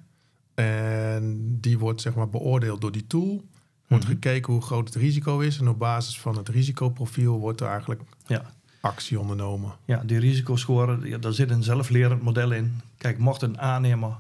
en 0.54 1.56
die 1.60 1.78
wordt 1.78 2.00
zeg 2.00 2.14
maar 2.14 2.28
beoordeeld 2.28 2.80
door 2.80 2.92
die 2.92 3.06
tool. 3.06 3.44
Wordt 3.90 4.04
Mhm. 4.04 4.12
gekeken 4.12 4.52
hoe 4.52 4.62
groot 4.62 4.86
het 4.86 4.94
risico 4.96 5.38
is 5.40 5.58
en 5.58 5.68
op 5.68 5.78
basis 5.78 6.20
van 6.20 6.36
het 6.36 6.48
risicoprofiel 6.48 7.38
wordt 7.38 7.60
er 7.60 7.68
eigenlijk 7.68 8.00
Ja. 8.26 8.50
actie 8.80 9.20
ondernomen. 9.20 9.72
Ja, 9.84 10.02
die 10.04 10.18
risicoscore, 10.18 11.08
ja, 11.08 11.18
daar 11.18 11.32
zit 11.32 11.50
een 11.50 11.62
zelflerend 11.62 12.22
model 12.22 12.50
in. 12.52 12.80
Kijk, 12.98 13.18
mocht 13.18 13.42
een 13.42 13.60
aannemer 13.60 14.16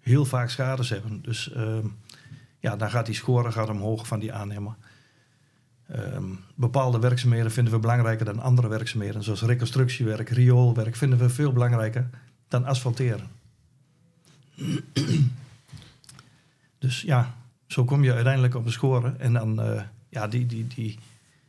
heel 0.00 0.24
vaak 0.24 0.50
schades 0.50 0.88
hebben, 0.88 1.22
dus 1.22 1.52
ehm, 1.52 1.86
ja, 2.60 2.76
dan 2.76 2.90
gaat 2.90 3.06
die 3.06 3.14
score 3.14 3.52
gaat 3.52 3.68
omhoog 3.68 4.06
van 4.06 4.18
die 4.18 4.32
aannemer. 4.32 4.74
Ehm, 5.86 6.24
bepaalde 6.54 6.98
werkzaamheden 6.98 7.50
vinden 7.52 7.72
we 7.72 7.78
belangrijker 7.78 8.24
dan 8.24 8.40
andere 8.40 8.68
werkzaamheden, 8.68 9.22
zoals 9.22 9.42
reconstructiewerk, 9.42 10.28
rioolwerk, 10.28 10.96
vinden 10.96 11.18
we 11.18 11.28
veel 11.30 11.52
belangrijker 11.52 12.10
dan 12.48 12.64
asfalteren. 12.64 13.26
dus 16.78 17.00
ja, 17.00 17.34
zo 17.68 17.84
kom 17.84 18.04
je 18.04 18.12
uiteindelijk 18.14 18.54
op 18.54 18.64
een 18.66 18.72
score. 18.72 19.14
En 19.18 19.32
dan, 19.32 19.60
eh, 19.62 19.82
ja, 20.08 20.28
die, 20.28 20.46
die, 20.46 20.66
die 20.66 20.98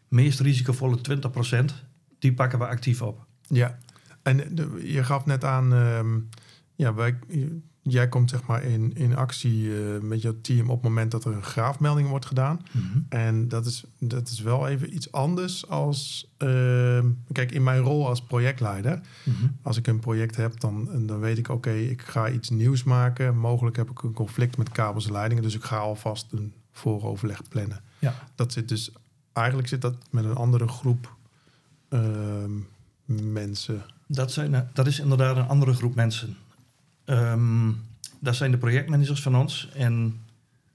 meest 0.07 0.39
risicovolle 0.39 0.97
20%, 0.97 1.73
die 2.19 2.33
pakken 2.33 2.59
we 2.59 2.67
actief 2.67 3.01
op. 3.01 3.25
Ja, 3.47 3.77
en 4.23 4.55
de- 4.55 4.79
je 4.83 5.03
gaf 5.03 5.25
net 5.25 5.43
aan, 5.43 5.73
ehm, 5.73 6.19
ja, 6.75 6.93
wij, 6.93 7.19
jij 7.91 8.09
komt 8.09 8.29
zeg 8.29 8.43
maar 8.45 8.63
in, 8.63 8.93
in 8.95 9.15
actie 9.15 9.73
eh, 9.73 9.99
met 10.01 10.21
jouw 10.21 10.35
team 10.41 10.69
op 10.69 10.75
het 10.75 10.83
moment 10.83 11.11
dat 11.11 11.25
er 11.25 11.33
een 11.33 11.43
graafmelding 11.43 12.09
wordt 12.09 12.25
gedaan. 12.25 12.59
En 13.09 13.47
dat 13.47 13.65
is, 13.65 13.83
dat 13.99 14.27
is 14.29 14.39
wel 14.41 14.67
even 14.67 14.93
iets 14.95 15.11
anders 15.11 15.67
als, 15.67 16.29
ehm, 16.37 17.05
kijk, 17.31 17.51
in 17.51 17.63
mijn 17.63 17.79
rol 17.81 18.07
als 18.07 18.21
projectleider, 18.21 19.01
Mhm. 19.25 19.45
als 19.61 19.77
ik 19.77 19.87
een 19.87 19.99
project 19.99 20.35
heb, 20.35 20.59
dan, 20.59 21.05
dan 21.05 21.19
weet 21.19 21.37
ik, 21.37 21.49
oké, 21.49 21.71
ik 21.71 22.01
ga 22.01 22.29
iets 22.29 22.49
nieuws 22.49 22.83
maken. 22.83 23.37
Mogelijk 23.37 23.75
heb 23.75 23.89
ik 23.89 24.01
een 24.01 24.13
conflict 24.13 24.57
met 24.57 24.69
kabels 24.69 25.05
en 25.05 25.11
leidingen, 25.11 25.43
dus 25.43 25.55
ik 25.55 25.63
ga 25.63 25.77
alvast 25.77 26.27
een 26.31 26.53
vooroverleg 26.71 27.41
plannen. 27.49 27.81
Ja, 27.99 28.13
Dat 28.35 28.53
zit 28.53 28.67
dus, 28.69 28.91
eigenlijk 29.33 29.67
zit 29.67 29.81
dat 29.81 29.95
met 30.11 30.23
een 30.25 30.35
andere 30.35 30.67
groep 30.67 31.15
ehm, 31.89 32.51
mensen. 33.33 33.81
dat, 34.07 34.31
zijn, 34.31 34.53
eh, 34.55 34.61
dat 34.73 34.87
is 34.87 34.99
inderdaad 34.99 35.37
een 35.37 35.47
andere 35.47 35.73
groep 35.73 35.95
mensen. 35.95 36.37
Ehm, 37.09 37.71
dat 38.19 38.35
zijn 38.35 38.51
de 38.51 38.57
projectmanagers 38.57 39.21
van 39.21 39.35
ons. 39.35 39.69
En 39.73 40.21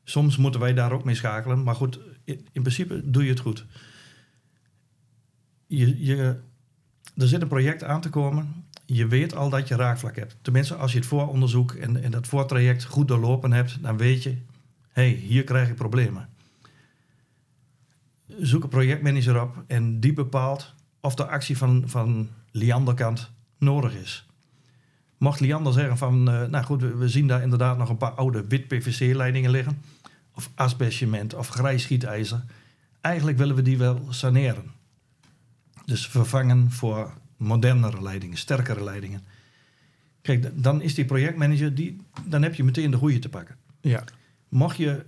soms 0.05 0.37
moeten 0.37 0.61
wij 0.61 0.75
daar 0.75 0.93
ook 0.93 1.05
mee 1.05 1.15
schakelen. 1.15 1.63
Maar 1.63 1.75
goed, 1.75 1.99
in, 2.25 2.47
in 2.53 2.63
principe 2.63 3.11
doe 3.11 3.25
je 3.25 3.31
het 3.31 3.41
goed. 3.41 3.67
Je, 5.67 6.05
je, 6.05 6.41
er 7.17 7.29
zit 7.29 7.43
een 7.43 7.49
project 7.49 7.85
aan 7.85 8.01
te 8.01 8.09
komen. 8.09 8.65
Je 8.87 9.07
weet 9.07 9.35
al 9.35 9.51
dat 9.51 9.69
je 9.69 9.77
raakvlak 9.77 10.17
hebt. 10.17 10.37
Tenminste, 10.43 10.75
als 10.75 10.93
je 10.93 10.99
het 10.99 11.07
vooronderzoek 11.07 11.73
en, 11.73 12.03
en 12.03 12.11
dat 12.11 12.27
voortraject 12.27 12.85
goed 12.85 13.09
doorlopen 13.09 13.53
hebt, 13.53 13.83
dan 13.83 13.97
weet 13.97 14.23
je, 14.23 14.37
hey, 14.89 15.09
hier 15.09 15.45
krijg 15.45 15.69
ik 15.69 15.75
problemen. 15.75 16.29
Zoek 18.39 18.63
een 18.63 18.69
projectmanager 18.69 19.43
op 19.43 19.65
en 19.67 20.01
die 20.01 20.13
bepaalt 20.13 20.75
of 21.01 21.15
de 21.15 21.27
actie 21.27 21.57
van, 21.57 21.83
van 21.87 22.29
Liander-kant 22.51 23.31
nodig 23.59 23.95
is. 23.95 24.27
Mocht 25.25 25.41
Liander 25.41 25.73
zeggen 25.73 25.99
van, 25.99 26.31
eh, 26.31 26.47
nou 26.47 26.65
goed, 26.65 26.81
we, 26.81 26.97
we 26.97 27.09
zien 27.09 27.27
daar 27.27 27.43
inderdaad 27.43 27.79
nog 27.79 27.89
een 27.89 27.97
paar 27.97 28.11
oude 28.11 28.47
wit 28.47 28.69
PVC-leidingen 28.69 29.51
liggen, 29.51 29.79
of 30.35 30.51
asbestcement 30.55 31.35
of 31.35 31.49
grijs 31.49 31.83
schietijzer, 31.83 32.45
eigenlijk 33.01 33.39
willen 33.39 33.57
we 33.57 33.63
die 33.63 33.79
wel 33.79 34.07
saneren. 34.09 34.65
Dus 35.85 36.07
vervangen 36.07 36.71
voor 36.71 37.13
modernere 37.37 38.03
leidingen, 38.03 38.37
sterkere 38.37 38.85
leidingen. 38.85 39.23
Kijk, 40.23 40.63
dan 40.63 40.83
is 40.83 40.95
die 40.95 41.05
projectmanager, 41.05 41.75
die, 41.75 42.01
dan 42.25 42.43
heb 42.43 42.55
je 42.55 42.65
meteen 42.65 42.91
de 42.91 42.97
goede 42.97 43.19
te 43.19 43.29
pakken. 43.29 43.57
Ja, 43.81 44.05
Mocht 44.49 44.77
je 44.77 45.05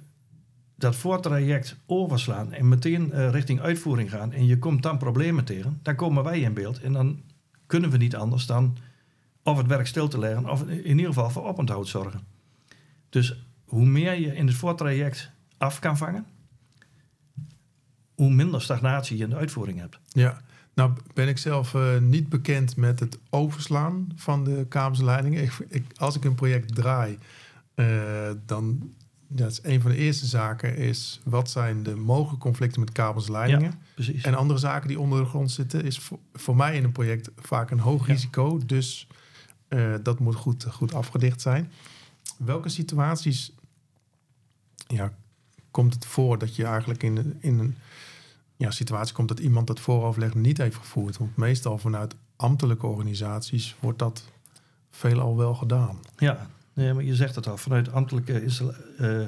dat 0.74 0.96
voortraject 0.96 1.76
overslaan 1.86 2.52
en 2.52 2.68
meteen 2.68 3.12
eh, 3.12 3.30
richting 3.30 3.60
uitvoering 3.60 4.10
gaan 4.10 4.32
en 4.32 4.46
je 4.46 4.58
komt 4.58 4.82
dan 4.82 4.98
problemen 4.98 5.44
tegen, 5.44 5.78
dan 5.82 5.94
komen 5.94 6.24
wij 6.24 6.40
in 6.40 6.54
beeld 6.54 6.80
en 6.80 6.92
dan 6.92 7.20
kunnen 7.66 7.90
we 7.90 7.96
niet 7.96 8.16
anders 8.16 8.46
dan 8.46 8.76
of 9.46 9.56
het 9.58 9.66
werk 9.66 9.86
stil 9.86 10.08
te 10.08 10.18
leggen 10.18 10.50
of 10.50 10.62
in 10.62 10.86
ieder 10.86 11.06
geval 11.06 11.30
voor 11.30 11.44
oponthoud 11.44 11.88
zorgen. 11.88 12.20
Dus 13.08 13.46
hoe 13.64 13.86
meer 13.86 14.14
je 14.20 14.36
in 14.36 14.46
het 14.46 14.56
voortraject 14.56 15.30
af 15.58 15.78
kan 15.78 15.96
vangen, 15.96 16.26
hoe 18.14 18.30
minder 18.30 18.62
stagnatie 18.62 19.16
je 19.16 19.24
in 19.24 19.30
de 19.30 19.36
uitvoering 19.36 19.78
hebt. 19.78 19.98
ja. 20.08 20.44
Nou 20.74 20.92
ben 21.14 21.28
ik 21.28 21.38
zelf 21.38 21.74
eh, 21.74 21.98
niet 21.98 22.28
bekend 22.28 22.76
met 22.76 23.00
het 23.00 23.18
overslaan 23.30 24.08
van 24.16 24.44
de 24.44 24.66
kabelsleidingen. 24.68 25.42
Ik, 25.42 25.52
ik, 25.68 25.84
als 25.96 26.16
ik 26.16 26.24
een 26.24 26.34
project 26.34 26.74
draai, 26.74 27.18
eh, 27.74 28.30
dan 28.46 28.94
dat 29.28 29.50
is 29.50 29.58
een 29.62 29.80
van 29.80 29.90
de 29.90 29.96
eerste 29.96 30.26
zaken 30.26 30.76
is 30.76 31.20
wat 31.24 31.50
zijn 31.50 31.82
de 31.82 31.94
mogelijke 31.94 32.38
conflicten 32.38 32.80
met 32.80 32.92
kabels 32.92 33.26
en 33.26 33.32
leidingen. 33.32 33.74
Precies. 33.94 34.24
En 34.24 34.34
andere 34.34 34.58
zaken 34.58 34.88
die 34.88 35.00
onder 35.00 35.18
de 35.18 35.24
grond 35.28 35.50
zitten, 35.50 35.84
is 35.84 35.98
voor, 35.98 36.18
voor 36.32 36.56
mij 36.56 36.76
in 36.76 36.84
een 36.84 36.92
project 36.92 37.30
vaak 37.36 37.70
een 37.70 37.78
hoog 37.80 38.06
Ja. 38.06 38.12
risico. 38.12 38.60
Dus 38.66 39.06
eh, 39.68 39.94
dat 40.02 40.18
moet 40.18 40.34
goed, 40.34 40.64
goed 40.64 40.94
afgedicht 40.94 41.40
zijn. 41.40 41.72
Welke 42.36 42.68
situaties 42.68 43.52
ja, 44.86 45.12
komt 45.70 45.94
het 45.94 46.06
voor 46.06 46.38
dat 46.38 46.56
je 46.56 46.64
eigenlijk 46.64 47.02
in, 47.02 47.36
in 47.40 47.58
een 47.58 47.76
ja, 48.56 48.70
situatie 48.70 49.14
komt 49.14 49.28
dat 49.28 49.38
iemand 49.40 49.66
dat 49.66 49.80
vooroverleg 49.80 50.34
niet 50.34 50.58
heeft 50.58 50.76
gevoerd? 50.76 51.16
Want 51.16 51.36
meestal 51.36 51.78
vanuit 51.78 52.14
ambtelijke 52.36 52.86
organisaties 52.86 53.76
wordt 53.80 53.98
dat 53.98 54.24
veelal 54.90 55.36
wel 55.36 55.54
gedaan. 55.54 55.98
Ja, 56.18 56.50
nee, 56.72 56.92
maar 56.92 57.04
je 57.04 57.14
zegt 57.14 57.34
het 57.34 57.48
al, 57.48 57.56
vanuit 57.56 57.92
ambtelijke 57.92 58.42
installa- 58.42 58.78
eh 58.98 59.26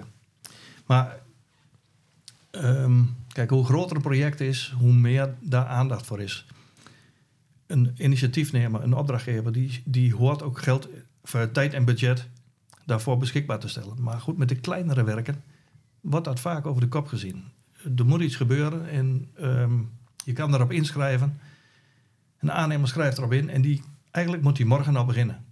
maar 0.86 1.18
ehm, 2.50 3.02
kijk, 3.28 3.50
hoe 3.50 3.64
groter 3.64 3.96
een 3.96 4.02
project 4.02 4.40
is, 4.40 4.74
hoe 4.78 4.92
meer 4.92 5.34
daar 5.40 5.66
aandacht 5.66 6.06
voor 6.06 6.20
is. 6.20 6.46
Een 7.68 7.94
initiatiefnemer, 7.96 8.82
een 8.82 8.94
opdrachtgever, 8.94 9.52
die, 9.52 9.82
die 9.84 10.14
hoort 10.14 10.42
ook 10.42 10.58
geld, 10.58 10.88
voor 11.22 11.50
tijd 11.50 11.74
en 11.74 11.84
budget 11.84 12.28
daarvoor 12.86 13.18
beschikbaar 13.18 13.58
te 13.58 13.68
stellen. 13.68 14.02
Maar 14.02 14.20
goed, 14.20 14.38
met 14.38 14.48
de 14.48 14.60
kleinere 14.60 15.04
werken 15.04 15.42
wordt 16.00 16.24
dat 16.24 16.40
vaak 16.40 16.66
over 16.66 16.80
de 16.80 16.88
kop 16.88 17.06
gezien. 17.06 17.44
Er 17.96 18.06
moet 18.06 18.20
iets 18.20 18.36
gebeuren 18.36 18.88
en 18.88 19.28
ehm, 19.34 19.78
je 20.24 20.32
kan 20.32 20.50
daarop 20.50 20.72
inschrijven. 20.72 21.40
Een 22.38 22.52
aannemer 22.52 22.88
schrijft 22.88 23.18
erop 23.18 23.32
in 23.32 23.50
en 23.50 23.62
die, 23.62 23.82
eigenlijk 24.10 24.44
moet 24.44 24.58
hij 24.58 24.66
morgen 24.66 24.96
al 24.96 25.04
beginnen. 25.04 25.44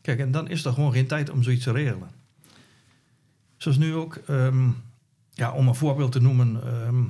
Kijk, 0.00 0.18
en 0.18 0.30
dan 0.30 0.48
is 0.48 0.64
er 0.64 0.72
gewoon 0.72 0.92
geen 0.92 1.06
tijd 1.06 1.30
om 1.30 1.42
zoiets 1.42 1.64
te 1.64 1.72
regelen. 1.72 2.10
Zoals 3.56 3.78
nu 3.78 3.94
ook, 3.94 4.14
ehm, 4.14 4.68
ja, 5.30 5.52
om 5.52 5.68
een 5.68 5.74
voorbeeld 5.74 6.12
te 6.12 6.20
noemen. 6.20 6.62
ehm, 6.64 7.04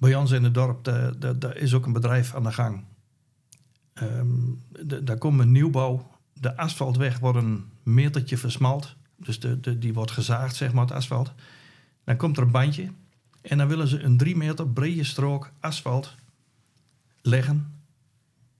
bij 0.00 0.14
ons 0.14 0.30
in 0.30 0.44
het 0.44 0.54
dorp, 0.54 0.84
daar, 0.84 1.56
is 1.56 1.74
ook 1.74 1.86
een 1.86 1.92
bedrijf 1.92 2.34
aan 2.34 2.42
de 2.42 2.52
gang. 2.52 2.84
De- 4.82 5.04
daar 5.04 5.18
komt 5.18 5.40
een 5.40 5.52
nieuwbouw. 5.52 6.10
De 6.32 6.56
asfaltweg 6.56 7.18
wordt 7.18 7.38
een 7.38 7.64
metertje 7.82 8.36
versmalt. 8.36 8.96
Dus 9.16 9.40
de, 9.40 9.78
die 9.78 9.94
wordt 9.94 10.10
gezaagd, 10.10 10.56
zeg 10.56 10.72
maar, 10.72 10.84
het 10.84 10.92
asfalt. 10.92 11.32
Dan 12.04 12.16
komt 12.16 12.36
er 12.36 12.42
een 12.42 12.50
bandje. 12.50 12.88
En 13.40 13.58
dan 13.58 13.68
willen 13.68 13.88
ze 13.88 14.02
een 14.02 14.16
drie 14.16 14.36
meter 14.36 14.68
brede 14.68 15.04
strook 15.04 15.50
asfalt 15.60 16.14
leggen 17.22 17.82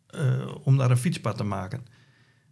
eh, 0.07 0.55
om 0.63 0.77
daar 0.77 0.91
een 0.91 0.97
fietspad 0.97 1.37
te 1.37 1.45
maken. 1.45 1.87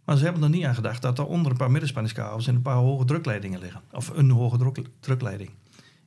Maar 0.03 0.17
ze 0.17 0.23
hebben 0.23 0.43
er 0.43 0.49
niet 0.49 0.65
aan 0.65 0.75
gedacht 0.75 1.01
dat 1.01 1.19
er 1.19 1.25
onder 1.25 1.51
een 1.51 1.57
paar 1.57 1.71
middenspanningskabels 1.71 2.47
en 2.47 2.55
een 2.55 2.61
paar 2.61 2.75
hoge 2.75 3.05
drukleidingen 3.05 3.59
liggen. 3.59 3.81
Of 3.91 4.09
een 4.09 4.29
hoge 4.29 4.57
druk, 4.57 4.79
drukleiding. 4.99 5.49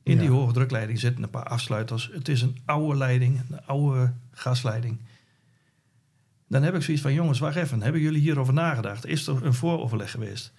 In 0.03 0.17
die 0.19 0.29
hoge 0.29 0.53
drukleiding 0.53 0.99
zitten 0.99 1.23
een 1.23 1.29
paar 1.29 1.43
afsluiters. 1.47 2.09
Het 2.13 2.27
is 2.27 2.41
een 2.41 2.57
oude 2.65 2.97
leiding, 2.97 3.39
een 3.49 3.65
oude 3.65 4.13
gasleiding. 4.31 4.97
Dan 6.47 6.63
heb 6.63 6.75
ik 6.75 6.81
zoiets 6.81 7.03
van, 7.03 7.13
jongens, 7.13 7.39
wacht 7.39 7.55
even. 7.55 7.81
Hebben 7.81 8.01
jullie 8.01 8.21
hierover 8.21 8.53
nagedacht? 8.53 9.05
Is 9.05 9.27
er 9.27 9.45
een 9.45 9.53
vooroverleg 9.53 10.11
geweest? 10.11 10.53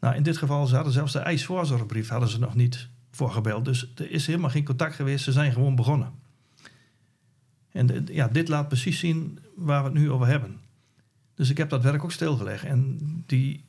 Nou, 0.00 0.14
in 0.14 0.22
dit 0.22 0.36
geval, 0.36 0.66
ze 0.66 0.74
hadden 0.74 0.92
zelfs 0.92 1.12
de 1.12 1.18
eisvoorzorgbrief 1.18 2.08
hadden 2.08 2.28
ze 2.28 2.38
nog 2.38 2.54
niet 2.54 2.88
voorgebeld. 3.10 3.64
Dus 3.64 3.92
er 3.94 4.10
is 4.10 4.26
helemaal 4.26 4.50
geen 4.50 4.64
contact 4.64 4.94
geweest. 4.94 5.24
Ze 5.24 5.32
zijn 5.32 5.52
gewoon 5.52 5.74
begonnen. 5.74 6.12
En 7.70 7.86
de- 7.86 8.02
ja, 8.10 8.28
dit 8.28 8.48
laat 8.48 8.68
precies 8.68 8.98
zien 8.98 9.38
waar 9.56 9.82
we 9.82 9.88
het 9.88 9.98
nu 9.98 10.10
over 10.10 10.26
hebben. 10.26 10.60
Dus 11.34 11.50
ik 11.50 11.56
heb 11.56 11.68
dat 11.70 11.82
werk 11.82 12.04
ook 12.04 12.12
stilgelegd. 12.12 12.64
En 12.64 12.98
die 13.26 13.64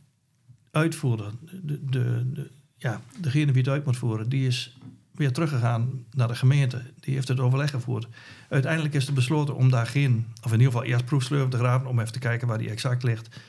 uitvoerder, 0.72 1.32
de, 1.42 1.86
de, 1.90 2.32
de, 2.34 2.50
ja, 2.78 3.02
degene 3.20 3.52
wie 3.52 3.62
het 3.62 3.72
uit 3.72 3.86
moet 3.86 3.98
voeren, 3.98 4.30
die 4.30 4.48
is 4.48 4.78
weer 5.18 5.32
teruggegaan 5.32 6.06
naar 6.14 6.28
de 6.28 6.36
gemeente. 6.36 6.82
Die 7.00 7.14
heeft 7.14 7.28
het 7.28 7.40
overleg 7.40 7.70
gevoerd. 7.70 8.08
Uiteindelijk 8.50 8.94
is 8.94 9.08
er 9.08 9.14
besloten 9.14 9.56
om 9.56 9.70
daar 9.70 9.88
geen, 9.88 10.28
of 10.44 10.52
in 10.52 10.58
ieder 10.58 10.74
geval 10.74 10.88
eerst 10.88 11.06
proefslurp 11.06 11.52
te 11.52 11.58
graven, 11.58 11.88
om 11.88 12.00
even 12.00 12.14
te 12.14 12.20
kijken 12.20 12.48
waar 12.48 12.58
die 12.58 12.70
exact 12.70 13.04
ligt. 13.04 13.40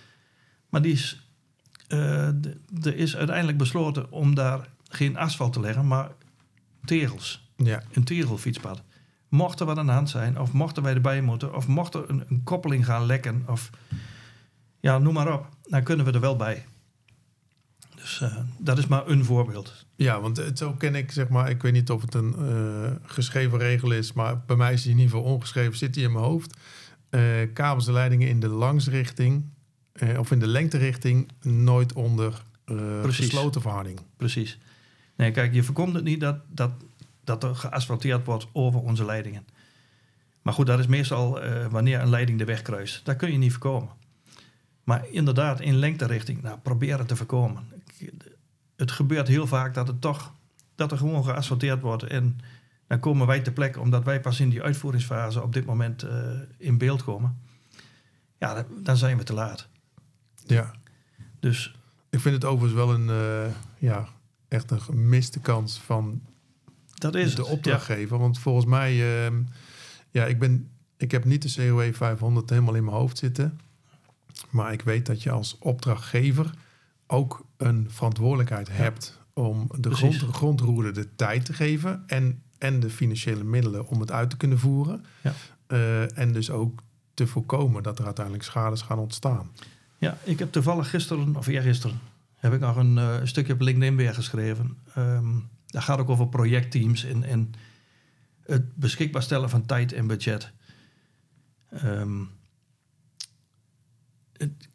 Maar 0.69 0.83
die 0.83 0.93
is, 0.93 1.29
eh, 1.89 2.27
er 2.83 2.97
is 2.97 3.17
uiteindelijk 3.17 3.59
besloten 3.59 4.11
om 4.11 4.35
daar 4.35 4.69
geen 4.89 5.17
asfalt 5.17 5.53
te 5.53 5.61
leggen, 5.61 5.87
maar 5.87 6.11
tegels 6.85 7.47
Ja, 7.57 7.83
een 7.93 8.05
tegelfietspad. 8.05 8.83
Mocht 9.29 9.61
er 9.61 9.67
wat 9.67 9.79
aan 9.79 9.87
de 9.87 9.93
hand 9.93 10.11
zijn, 10.11 10.41
of 10.41 10.53
mochten 10.53 10.83
wij 10.83 10.95
erbij 10.95 11.21
moeten, 11.21 11.55
of 11.55 11.67
mocht 11.67 11.95
er 11.95 12.11
een, 12.11 12.25
een 12.29 12.43
koppeling 12.45 12.85
gaan 12.85 13.07
lekken, 13.07 13.45
of 13.47 13.71
ja, 14.81 14.99
noem 14.99 15.15
maar 15.15 15.33
op, 15.33 15.49
dan 15.63 15.83
kunnen 15.83 16.07
we 16.07 16.13
er 16.13 16.21
wel 16.21 16.37
bij. 16.37 16.65
Dus 18.01 18.21
uh, 18.21 18.37
dat 18.59 18.79
is 18.79 18.87
maar 18.87 19.07
een 19.07 19.25
voorbeeld. 19.25 19.85
Ja, 19.97 20.21
want 20.21 20.37
het, 20.37 20.59
zo 20.59 20.73
ken 20.73 20.95
ik, 20.95 21.13
zeg 21.13 21.29
maar, 21.29 21.51
ik 21.51 21.63
weet 21.63 21.73
niet 21.73 21.91
of 21.91 22.03
het 22.03 22.15
een 22.15 22.35
uh, 22.39 22.91
geschreven 23.03 23.59
regel 23.59 23.91
is, 23.91 24.13
maar 24.13 24.41
bij 24.47 24.57
mij 24.57 24.73
is 24.73 24.83
die 24.83 24.91
in 24.91 24.99
ieder 24.99 25.17
geval 25.17 25.33
ongeschreven, 25.33 25.77
zit 25.77 25.95
die 25.95 26.05
in 26.05 26.13
mijn 26.13 26.25
hoofd. 26.25 26.57
Uh, 27.11 27.23
kabels 27.53 27.87
en 27.87 27.93
leidingen 27.93 28.29
in 28.29 28.41
de 28.41 28.49
langsrichting 28.49 29.45
of 30.19 30.31
in 30.31 30.39
de 30.39 30.47
lengterichting 30.47 31.29
nooit 31.43 31.93
onder 31.93 32.43
gesloten 33.05 33.61
verharding. 33.61 34.01
Precies. 34.17 34.59
Nee, 35.17 35.31
kijk, 35.31 35.55
je 35.55 35.63
voorkomt 35.63 35.95
het 35.95 36.05
niet 36.05 36.21
dat, 36.21 36.37
dat, 36.49 36.71
dat 37.25 37.45
er 37.45 37.55
geasfalteerd 37.55 38.27
wordt 38.27 38.47
over 38.53 38.81
onze 38.81 39.05
leidingen. 39.05 39.47
Maar 40.43 40.55
goed, 40.55 40.67
dat 40.67 40.79
is 40.79 40.87
meestal 40.87 41.41
wanneer 41.71 42.01
een 42.01 42.09
leiding 42.09 42.39
de 42.39 42.45
weg 42.45 42.63
kruist. 42.63 43.05
Dat 43.05 43.17
kun 43.17 43.33
je 43.33 43.39
niet 43.39 43.53
voorkomen. 43.53 43.91
Maar 44.85 45.05
inderdaad, 45.11 45.61
in 45.61 45.77
lengterichting, 45.77 46.43
nou, 46.43 46.59
probeer 46.59 46.99
het 46.99 47.09
te 47.09 47.17
voorkomen. 47.17 47.69
Het 48.77 48.91
gebeurt 48.91 49.29
heel 49.29 49.47
vaak 49.47 49.75
dat 49.75 49.87
het 49.87 50.01
toch, 50.01 50.35
dat 50.75 50.93
er 50.93 50.99
gewoon 50.99 51.25
geasfalteerd 51.25 51.81
wordt. 51.81 52.03
En 52.03 52.39
dan 52.87 53.01
komen 53.01 53.27
wij 53.27 53.41
ter 53.41 53.53
plekke, 53.53 53.81
omdat 53.81 54.05
wij 54.05 54.21
pas 54.21 54.41
in 54.41 54.49
die 54.49 54.63
uitvoeringsfase 54.63 55.43
op 55.43 55.53
dit 55.53 55.65
moment 55.65 56.05
uh, 56.05 56.11
in 56.59 56.79
beeld 56.79 57.05
komen. 57.05 57.39
Ja, 58.39 58.67
dan 58.83 58.97
zijn 58.97 59.19
we 59.19 59.25
te 59.25 59.35
laat. 59.35 59.69
Ja. 60.47 60.75
Dus. 61.41 61.77
Ik 62.11 62.21
vind 62.21 62.35
het 62.35 62.45
overigens 62.45 62.75
wel 62.75 62.95
een, 62.95 63.09
uh, 63.09 63.55
ja, 63.79 64.09
echt 64.49 64.71
een 64.71 64.81
gemiste 64.81 65.41
kans 65.41 65.79
van 65.79 66.23
dat 66.99 67.15
is 67.15 67.35
de 67.35 67.47
opdrachtgever. 67.47 68.19
Want 68.19 68.39
volgens 68.39 68.67
mij, 68.67 68.95
uh, 68.95 69.37
ja, 70.11 70.25
ik, 70.25 70.39
ben, 70.39 70.71
ik 70.97 71.11
heb 71.11 71.25
niet 71.25 71.43
de 71.43 71.69
COE 71.69 71.93
500 71.93 72.51
helemaal 72.51 72.75
in 72.75 72.85
mijn 72.85 72.97
hoofd 72.97 73.19
zitten. 73.19 73.61
Maar 74.51 74.73
ik 74.73 74.83
weet 74.83 75.07
dat 75.07 75.23
je 75.23 75.31
als 75.31 75.57
opdrachtgever 75.59 76.51
ook 77.09 77.47
een 77.57 77.87
verantwoordelijkheid 77.91 78.69
hebt 78.71 79.19
om 79.33 79.71
de 79.79 79.91
grond, 79.91 80.17
grondroerder 80.17 80.95
de 80.95 81.15
tijd 81.15 81.45
te 81.45 81.53
geven 81.53 82.03
en, 82.07 82.43
en 82.59 82.81
de 82.81 82.91
financiële 82.91 83.45
middelen 83.45 83.87
om 83.87 84.01
het 84.01 84.11
uit 84.11 84.31
te 84.31 84.37
kunnen 84.37 84.59
voeren. 84.59 85.05
Ja. 85.23 85.33
Uh, 85.69 86.19
en 86.19 86.33
dus 86.33 86.51
ook 86.51 86.83
te 87.15 87.27
voorkomen 87.27 87.83
dat 87.83 87.99
er 87.99 88.05
uiteindelijk 88.05 88.45
schades 88.45 88.83
gaan 88.83 88.99
ontstaan. 88.99 89.51
Ja, 89.99 90.19
ik 90.25 90.39
heb 90.39 90.53
toevallig 90.53 90.91
gisteren, 90.91 91.37
of 91.37 91.47
eergisteren, 91.47 91.99
heb 92.37 92.53
ik 92.53 92.61
nog 92.61 92.77
een, 92.77 92.97
uh, 92.97 93.17
een 93.21 93.29
stukje 93.29 93.53
op 93.53 93.61
LinkedIn 93.61 93.97
weer 93.97 94.15
geschreven. 94.15 94.77
Um, 94.99 95.49
dat 95.67 95.83
gaat 95.83 95.99
ook 95.99 96.09
over 96.09 96.29
projectteams 96.29 97.05
en, 97.05 97.23
en 97.25 97.53
het 98.43 98.75
beschikbaar 98.75 99.23
stellen 99.23 99.51
van 99.51 99.67
tijd 99.67 99.93
en 99.93 100.07
budget. 100.07 100.53
Um, 101.85 102.31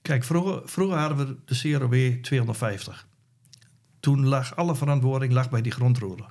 Kijk, 0.01 0.23
vroeger, 0.23 0.61
vroeger 0.65 0.97
hadden 0.97 1.17
we 1.17 1.35
de 1.45 1.59
CROW 1.59 2.21
250. 2.21 3.07
Toen 3.99 4.25
lag 4.25 4.55
alle 4.55 4.75
verantwoording 4.75 5.33
lag 5.33 5.49
bij 5.49 5.61
die 5.61 5.71
grondroerder. 5.71 6.25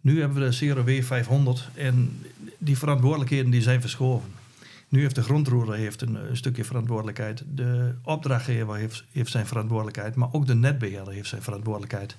Nu 0.00 0.20
hebben 0.20 0.42
we 0.42 0.48
de 0.48 0.72
CROW 0.72 1.02
500 1.02 1.68
en 1.74 2.20
die 2.58 2.78
verantwoordelijkheden 2.78 3.50
die 3.50 3.62
zijn 3.62 3.80
verschoven. 3.80 4.30
Nu 4.88 5.00
heeft 5.00 5.14
de 5.14 5.22
grondroerder 5.22 5.74
heeft 5.74 6.02
een, 6.02 6.14
een, 6.14 6.36
stukje 6.36 6.64
verantwoordelijkheid. 6.64 7.42
De 7.46 7.94
opdrachtgever 8.02 8.76
heeft, 8.76 9.04
heeft 9.12 9.30
zijn 9.30 9.46
verantwoordelijkheid. 9.46 10.14
Maar 10.14 10.32
ook 10.32 10.46
de 10.46 10.54
netbeheerder 10.54 11.12
heeft 11.12 11.28
zijn 11.28 11.42
verantwoordelijkheid. 11.42 12.16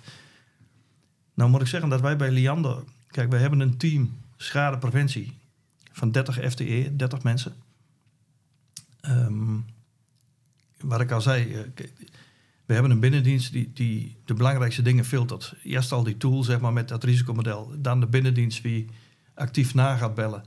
Nou 1.34 1.50
moet 1.50 1.62
ik 1.62 1.68
zeggen 1.68 1.90
dat 1.90 2.02
wij 2.02 2.16
bij 2.16 2.32
Liander... 2.32 2.84
Kijk, 3.08 3.30
wij 3.30 3.40
hebben 3.40 3.60
een 3.60 3.78
team 3.78 4.18
schadepreventie 4.38 5.34
van 5.92 6.12
30 6.12 6.52
FTE, 6.52 6.94
30 6.96 7.24
mensen. 7.24 7.54
Um, 9.02 9.66
wat 10.84 11.02
ik 11.02 11.12
al 11.12 11.22
zei, 11.22 11.54
eh, 11.54 11.86
we 12.66 12.74
hebben 12.74 12.92
een 12.92 13.00
binnendienst 13.00 13.52
die, 13.52 13.72
die 13.74 14.18
de 14.26 14.34
belangrijkste 14.34 14.82
dingen 14.82 15.06
filtert. 15.06 15.56
Eerst 15.64 15.92
al 15.92 16.04
die 16.04 16.18
tool, 16.18 16.44
zeg 16.44 16.60
maar, 16.60 16.74
met 16.74 16.88
dat 16.88 17.04
risicomodel. 17.04 17.72
Dan 17.78 18.00
de 18.00 18.08
binnendienst 18.08 18.64
die 18.64 18.90
actief 19.34 19.74
na 19.74 19.96
gaat 19.96 20.16
bellen. 20.16 20.44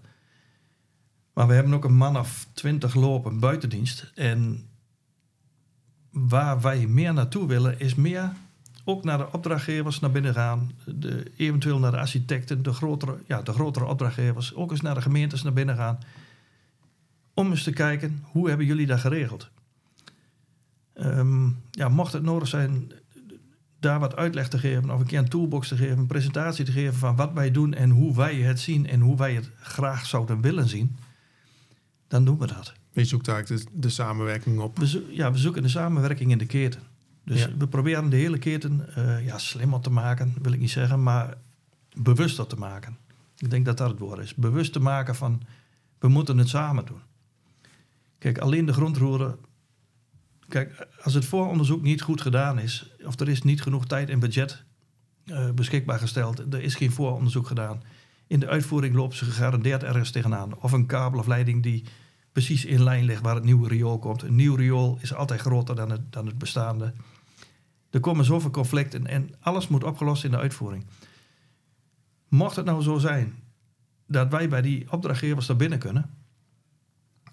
Maar 1.32 1.46
we 1.46 1.54
hebben 1.54 1.74
ook 1.74 1.84
een 1.84 1.96
man 1.96 2.18
of 2.18 2.46
twintig 2.52 2.94
lopen 2.94 3.38
buitendienst. 3.38 4.12
En 4.14 4.68
waar 6.10 6.60
wij 6.60 6.86
meer 6.86 7.12
naartoe 7.12 7.46
willen, 7.46 7.80
is 7.80 7.94
meer 7.94 8.32
ook 8.84 9.04
naar 9.04 9.18
de 9.18 9.32
opdrachtgevers 9.32 10.00
naar 10.00 10.10
binnen 10.10 10.34
gaan. 10.34 10.70
De, 10.84 11.32
eventueel 11.36 11.78
naar 11.78 11.90
de 11.90 11.98
architecten, 11.98 12.62
de 12.62 12.72
grotere, 12.72 13.18
ja, 13.26 13.42
de 13.42 13.52
grotere 13.52 13.84
opdrachtgevers. 13.84 14.54
Ook 14.54 14.70
eens 14.70 14.80
naar 14.80 14.94
de 14.94 15.02
gemeentes 15.02 15.42
naar 15.42 15.52
binnen 15.52 15.76
gaan. 15.76 15.98
Om 17.34 17.50
eens 17.50 17.62
te 17.62 17.72
kijken, 17.72 18.22
hoe 18.22 18.48
hebben 18.48 18.66
jullie 18.66 18.86
dat 18.86 19.00
geregeld? 19.00 19.50
Um, 21.00 21.62
ja, 21.70 21.88
mocht 21.88 22.12
het 22.12 22.22
nodig 22.22 22.48
zijn 22.48 22.92
daar 23.80 24.00
wat 24.00 24.16
uitleg 24.16 24.48
te 24.48 24.58
geven, 24.58 24.90
of 24.90 25.00
een 25.00 25.06
keer 25.06 25.18
een 25.18 25.28
toolbox 25.28 25.68
te 25.68 25.76
geven, 25.76 25.98
een 25.98 26.06
presentatie 26.06 26.64
te 26.64 26.72
geven 26.72 26.94
van 26.94 27.16
wat 27.16 27.32
wij 27.32 27.50
doen 27.50 27.74
en 27.74 27.90
hoe 27.90 28.16
wij 28.16 28.34
het 28.34 28.60
zien 28.60 28.86
en 28.86 29.00
hoe 29.00 29.16
wij 29.16 29.34
het 29.34 29.50
graag 29.60 30.06
zouden 30.06 30.40
willen 30.40 30.68
zien, 30.68 30.96
dan 32.08 32.24
doen 32.24 32.38
we 32.38 32.46
dat. 32.46 32.72
Je 32.92 33.04
zoekt 33.04 33.28
eigenlijk 33.28 33.64
de, 33.64 33.78
de 33.78 33.88
samenwerking 33.88 34.58
op. 34.58 34.78
We 34.78 35.06
ja, 35.10 35.32
we 35.32 35.38
zoeken 35.38 35.62
de 35.62 35.68
samenwerking 35.68 36.30
in 36.30 36.38
de 36.38 36.46
keten. 36.46 36.80
Dus 37.24 37.48
we 37.58 37.66
proberen 37.66 38.10
de 38.10 38.16
hele 38.16 38.38
keten 38.38 38.88
uh, 38.98 39.26
ja, 39.26 39.38
slimmer 39.38 39.80
te 39.80 39.90
maken, 39.90 40.34
wil 40.42 40.52
ik 40.52 40.60
niet 40.60 40.70
zeggen, 40.70 41.02
maar 41.02 41.36
bewuster 41.96 42.46
te 42.46 42.56
maken. 42.56 42.96
Ik 43.38 43.50
denk 43.50 43.64
dat 43.64 43.76
dat 43.76 43.90
het 43.90 43.98
woord 43.98 44.18
is. 44.18 44.34
Bewust 44.34 44.72
te 44.72 44.80
maken 44.80 45.14
van, 45.14 45.42
we 45.98 46.08
moeten 46.08 46.38
het 46.38 46.48
samen 46.48 46.84
doen. 46.84 47.00
Kijk, 48.18 48.38
alleen 48.38 48.66
de 48.66 48.72
grondroeren 48.72 49.38
Kijk, 50.48 50.88
als 51.02 51.14
het 51.14 51.24
vooronderzoek 51.24 51.82
niet 51.82 52.02
goed 52.02 52.20
gedaan 52.20 52.58
is, 52.58 52.90
of 53.04 53.20
er 53.20 53.28
is 53.28 53.42
niet 53.42 53.62
genoeg 53.62 53.86
tijd 53.86 54.10
en 54.10 54.18
budget 54.18 54.64
uh, 55.24 55.50
beschikbaar 55.50 55.98
gesteld, 55.98 56.38
er 56.38 56.62
is 56.62 56.74
geen 56.74 56.92
vooronderzoek 56.92 57.46
gedaan. 57.46 57.82
In 58.26 58.40
de 58.40 58.48
uitvoering 58.48 58.94
lopen 58.94 59.16
ze 59.16 59.24
gegarandeerd 59.24 59.82
ergens 59.82 60.10
tegenaan. 60.10 60.58
Of 60.60 60.72
een 60.72 60.86
kabel 60.86 61.18
of 61.18 61.26
leiding 61.26 61.62
die 61.62 61.84
precies 62.32 62.64
in 62.64 62.82
lijn 62.82 63.04
ligt 63.04 63.22
waar 63.22 63.34
het 63.34 63.44
nieuwe 63.44 63.68
riool 63.68 63.98
komt. 63.98 64.22
Een 64.22 64.34
nieuw 64.34 64.54
riool 64.54 64.98
is 65.00 65.14
altijd 65.14 65.40
groter 65.40 65.74
dan 65.74 65.90
het, 65.90 66.12
dan 66.12 66.26
het 66.26 66.38
bestaande. 66.38 66.94
Er 67.90 68.00
komen 68.00 68.24
zoveel 68.24 68.50
conflicten 68.50 69.06
en 69.06 69.30
alles 69.40 69.68
moet 69.68 69.84
opgelost 69.84 70.24
in 70.24 70.30
de 70.30 70.36
uitvoering. 70.36 70.86
Mocht 72.28 72.56
het 72.56 72.64
nou 72.64 72.82
zo 72.82 72.98
zijn 72.98 73.34
dat 74.06 74.30
wij 74.30 74.48
bij 74.48 74.62
die 74.62 74.92
opdrachtgevers 74.92 75.46
daar 75.46 75.56
binnen 75.56 75.78
kunnen, 75.78 76.10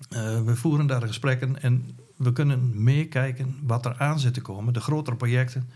uh, 0.10 0.42
we 0.42 0.56
voeren 0.56 0.88
daar 0.88 1.02
gesprekken 1.02 1.62
en 1.62 1.98
we 2.18 2.34
kunnen 2.34 2.84
meekijken 2.84 3.60
wat 3.64 3.86
er 3.86 3.96
aan 3.98 4.20
zit 4.20 4.34
te 4.34 4.42
komen, 4.42 4.74
de 4.74 4.80
grotere 4.80 5.16
projecten. 5.16 5.70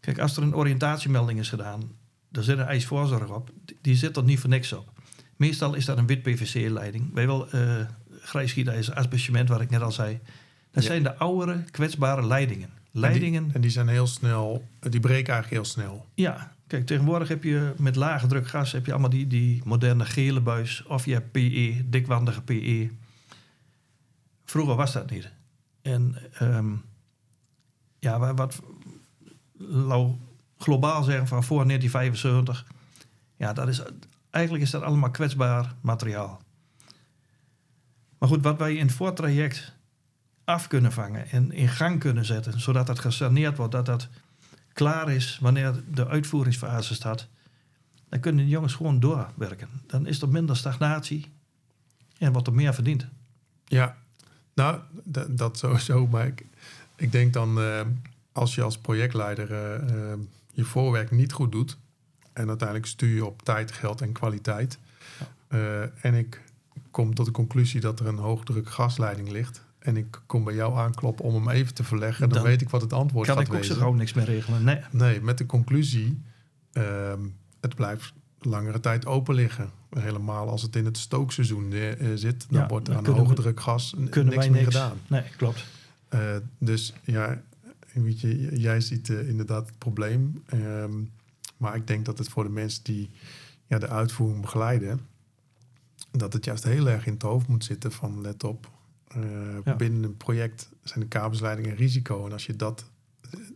Kijk, 0.00 0.18
als 0.18 0.36
er 0.36 0.42
een 0.42 0.54
oriëntatiemelding 0.54 1.38
is 1.38 1.48
gedaan, 1.48 1.82
daar 2.28 2.44
zit 2.44 2.58
een 2.58 2.66
ijsvoorzorg 2.66 3.30
op, 3.30 3.50
die 3.80 3.96
zit 3.96 4.16
er 4.16 4.24
niet 4.24 4.40
voor 4.40 4.50
niks 4.50 4.72
op. 4.72 4.92
Meestal 5.36 5.74
is 5.74 5.84
dat 5.84 5.98
een 5.98 6.06
wit 6.06 6.22
PVC-leiding. 6.22 7.14
Wij 7.14 7.26
wel 7.26 7.54
uh, 7.54 7.80
grijsgiet 8.20 8.66
is 8.68 8.90
asbestcement, 8.90 9.48
wat 9.48 9.60
ik 9.60 9.70
net 9.70 9.82
al 9.82 9.92
zei. 9.92 10.20
Dat 10.70 10.84
zijn 10.84 11.02
de 11.02 11.16
oudere, 11.16 11.64
kwetsbare 11.70 12.26
leidingen. 12.26 12.70
Leidingen. 12.90 13.42
En 13.42 13.44
die, 13.44 13.54
en 13.54 13.60
die, 13.60 13.70
zijn 13.70 13.88
heel 13.88 14.06
snel, 14.06 14.64
die 14.80 15.00
breken 15.00 15.32
eigenlijk 15.32 15.62
heel 15.62 15.72
snel. 15.72 16.06
Ja, 16.14 16.52
kijk, 16.66 16.86
tegenwoordig 16.86 17.28
heb 17.28 17.44
je 17.44 17.72
met 17.76 17.96
lage 17.96 18.26
druk 18.26 18.48
gas 18.48 18.72
heb 18.72 18.86
je 18.86 18.92
allemaal 18.92 19.10
die, 19.10 19.26
die 19.26 19.62
moderne 19.64 20.04
gele 20.04 20.40
buis. 20.40 20.84
Of 20.86 21.04
je 21.04 21.12
hebt 21.12 21.32
PE, 21.32 21.82
dikwandige 21.84 22.42
PE. 22.42 22.90
Vroeger 24.44 24.76
was 24.76 24.92
dat 24.92 25.10
niet. 25.10 25.30
En 25.88 26.16
um, 26.42 26.84
ja, 27.98 28.34
wat 28.34 28.62
globaal 30.58 31.02
zeggen 31.02 31.26
van 31.26 31.44
voor 31.44 31.64
1975, 31.64 32.66
ja, 33.36 33.52
dat 33.52 33.68
is, 33.68 33.82
eigenlijk 34.30 34.64
is 34.64 34.70
dat 34.70 34.82
allemaal 34.82 35.10
kwetsbaar 35.10 35.74
materiaal. 35.80 36.42
Maar 38.18 38.28
goed, 38.28 38.42
wat 38.42 38.58
wij 38.58 38.74
in 38.74 38.86
het 38.86 38.94
voortraject 38.94 39.72
af 40.44 40.66
kunnen 40.66 40.92
vangen 40.92 41.28
en 41.30 41.52
in 41.52 41.68
gang 41.68 42.00
kunnen 42.00 42.24
zetten, 42.24 42.60
zodat 42.60 42.86
dat 42.86 42.98
gesaneerd 42.98 43.56
wordt, 43.56 43.72
dat 43.72 43.86
dat 43.86 44.08
klaar 44.72 45.10
is 45.10 45.38
wanneer 45.40 45.82
de 45.90 46.06
uitvoeringsfase 46.06 46.94
staat, 46.94 47.28
dan 48.08 48.20
kunnen 48.20 48.44
de 48.44 48.50
jongens 48.50 48.74
gewoon 48.74 49.00
doorwerken. 49.00 49.68
Dan 49.86 50.06
is 50.06 50.22
er 50.22 50.28
minder 50.28 50.56
stagnatie 50.56 51.32
en 52.18 52.32
wordt 52.32 52.46
er 52.46 52.54
meer 52.54 52.74
verdiend. 52.74 53.06
Ja, 53.64 53.96
nou, 54.58 54.80
dat 55.28 55.58
sowieso. 55.58 56.06
Maar 56.06 56.26
ik, 56.26 56.44
ik 56.96 57.12
denk 57.12 57.32
dan, 57.32 57.58
uh, 57.58 57.80
als 58.32 58.54
je 58.54 58.62
als 58.62 58.78
projectleider 58.78 59.50
uh, 59.50 60.12
je 60.52 60.64
voorwerk 60.64 61.10
niet 61.10 61.32
goed 61.32 61.52
doet... 61.52 61.76
en 62.32 62.48
uiteindelijk 62.48 62.88
stuur 62.88 63.14
je 63.14 63.24
op 63.24 63.42
tijd, 63.42 63.72
geld 63.72 64.00
en 64.00 64.12
kwaliteit... 64.12 64.78
Ja. 65.48 65.90
en 66.00 66.14
ik 66.14 66.42
kom 66.90 67.14
tot 67.14 67.26
de 67.26 67.32
conclusie 67.32 67.80
dat 67.80 68.00
er 68.00 68.06
een 68.06 68.18
hoogdruk 68.18 68.70
gasleiding 68.70 69.30
ligt... 69.30 69.64
en 69.78 69.96
ik 69.96 70.20
kom 70.26 70.44
bij 70.44 70.54
jou 70.54 70.78
aankloppen 70.78 71.24
om 71.24 71.34
hem 71.34 71.48
even 71.48 71.74
te 71.74 71.84
verleggen... 71.84 72.28
dan, 72.28 72.42
weet 72.42 72.60
ik 72.60 72.68
wat 72.68 72.80
het 72.80 72.92
antwoord 72.92 73.26
gaat 73.26 73.36
wezen. 73.36 73.52
Kan 73.52 73.62
ik 73.62 73.64
ook 73.64 73.72
zo 73.72 73.80
gewoon 73.80 73.96
niks 73.96 74.12
meer 74.12 74.24
regelen, 74.24 74.64
nee. 74.64 74.80
Nee, 74.90 75.20
met 75.20 75.38
de 75.38 75.46
conclusie... 75.46 76.22
Ehm, 76.72 77.20
het 77.60 77.74
blijft 77.74 78.12
langere 78.38 78.80
tijd 78.80 79.06
open 79.06 79.34
liggen. 79.34 79.70
Helemaal 79.90 80.48
als 80.48 80.62
het 80.62 80.76
in 80.76 80.84
het 80.84 80.98
stookseizoen 80.98 81.72
eh, 81.72 82.12
eh, 82.12 82.18
zit, 82.18 82.46
dan 82.50 82.60
Ja, 82.60 82.66
wordt 82.66 82.86
dan 82.86 82.96
aan 82.96 83.06
hoge 83.06 83.34
druk 83.34 83.60
gas 83.60 83.94
niks 83.96 84.16
meer 84.16 84.50
niks. 84.50 84.64
gedaan. 84.64 84.98
Nee, 85.06 85.22
klopt. 85.36 85.64
Eh, 86.08 86.36
dus 86.58 86.92
ja, 87.02 87.42
weet 87.92 88.20
je, 88.20 88.58
jij 88.60 88.80
ziet 88.80 89.08
inderdaad 89.08 89.66
het 89.66 89.78
probleem. 89.78 90.42
Ehm, 90.46 90.92
maar 91.56 91.76
ik 91.76 91.86
denk 91.86 92.04
dat 92.04 92.18
het 92.18 92.28
voor 92.28 92.44
de 92.44 92.50
mensen 92.50 92.84
die 92.84 93.10
ja, 93.66 93.78
de 93.78 93.88
uitvoering 93.88 94.40
begeleiden, 94.40 95.00
dat 96.10 96.32
het 96.32 96.44
juist 96.44 96.64
heel 96.64 96.88
erg 96.88 97.06
in 97.06 97.12
het 97.12 97.22
hoofd 97.22 97.48
moet 97.48 97.64
zitten 97.64 97.92
van 97.92 98.20
let 98.20 98.44
op. 98.44 98.70
Ja. 99.64 99.76
Binnen 99.76 100.02
een 100.02 100.16
project 100.16 100.68
zijn 100.82 101.00
de 101.00 101.06
kabelsleidingen 101.06 101.70
een 101.70 101.76
risico. 101.76 102.26
En 102.26 102.32
als 102.32 102.46
je 102.46 102.56
dat 102.56 102.84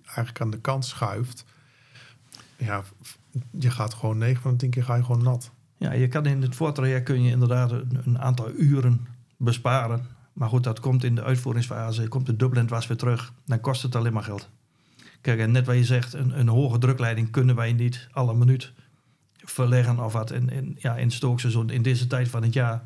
eigenlijk 0.05 0.41
aan 0.41 0.51
de 0.51 0.61
kant 0.61 0.85
schuift, 0.85 1.45
ja, 2.57 2.83
je 3.51 3.71
gaat 3.71 3.95
gewoon 3.95 4.19
9 4.19 4.43
van 4.43 4.51
de 4.51 4.57
10 4.57 4.71
keer 4.71 4.85
ga 4.85 4.95
je 4.95 5.05
gewoon 5.05 5.23
nat. 5.23 5.51
Ja, 5.83 5.93
je 5.93 6.09
kan 6.09 6.27
in 6.27 6.43
het 6.43 6.57
voortraject 6.57 7.05
kun 7.05 7.23
je 7.23 7.31
inderdaad 7.31 7.71
een, 7.71 8.01
een 8.05 8.19
aantal 8.19 8.51
uren 8.57 9.07
besparen. 9.37 10.07
Maar 10.33 10.49
goed, 10.49 10.65
dat 10.65 10.81
komt 10.81 11.05
in 11.05 11.15
de 11.15 11.23
uitvoeringsfase, 11.23 12.09
komt 12.09 12.27
de 12.27 12.37
dubbelend 12.37 12.71
was 12.71 12.87
weer 12.87 12.97
terug. 12.97 13.33
Dan 13.47 13.61
kost 13.61 13.83
het 13.83 13.97
alleen 13.97 14.13
maar 14.13 14.23
geld. 14.23 14.49
Kijk, 15.21 15.39
en 15.39 15.51
net 15.51 15.67
wat 15.67 15.77
je 15.77 15.85
zegt, 15.85 16.13
een, 16.13 16.39
een 16.39 16.49
hoge 16.49 16.79
drukleiding 16.79 17.31
kunnen 17.31 17.57
wij 17.57 17.73
niet 17.73 18.09
alle 18.13 18.35
minuut 18.35 18.73
verleggen 19.37 20.05
of 20.05 20.13
wat. 20.13 20.31
En, 20.31 20.51
en 20.51 20.75
ja, 20.79 20.97
in 20.97 21.05
het 21.05 21.13
stookseizoen, 21.13 21.71
in 21.71 21.83
deze 21.83 22.07
tijd 22.07 22.29
van 22.29 22.43
het 22.43 22.53
jaar, 22.53 22.83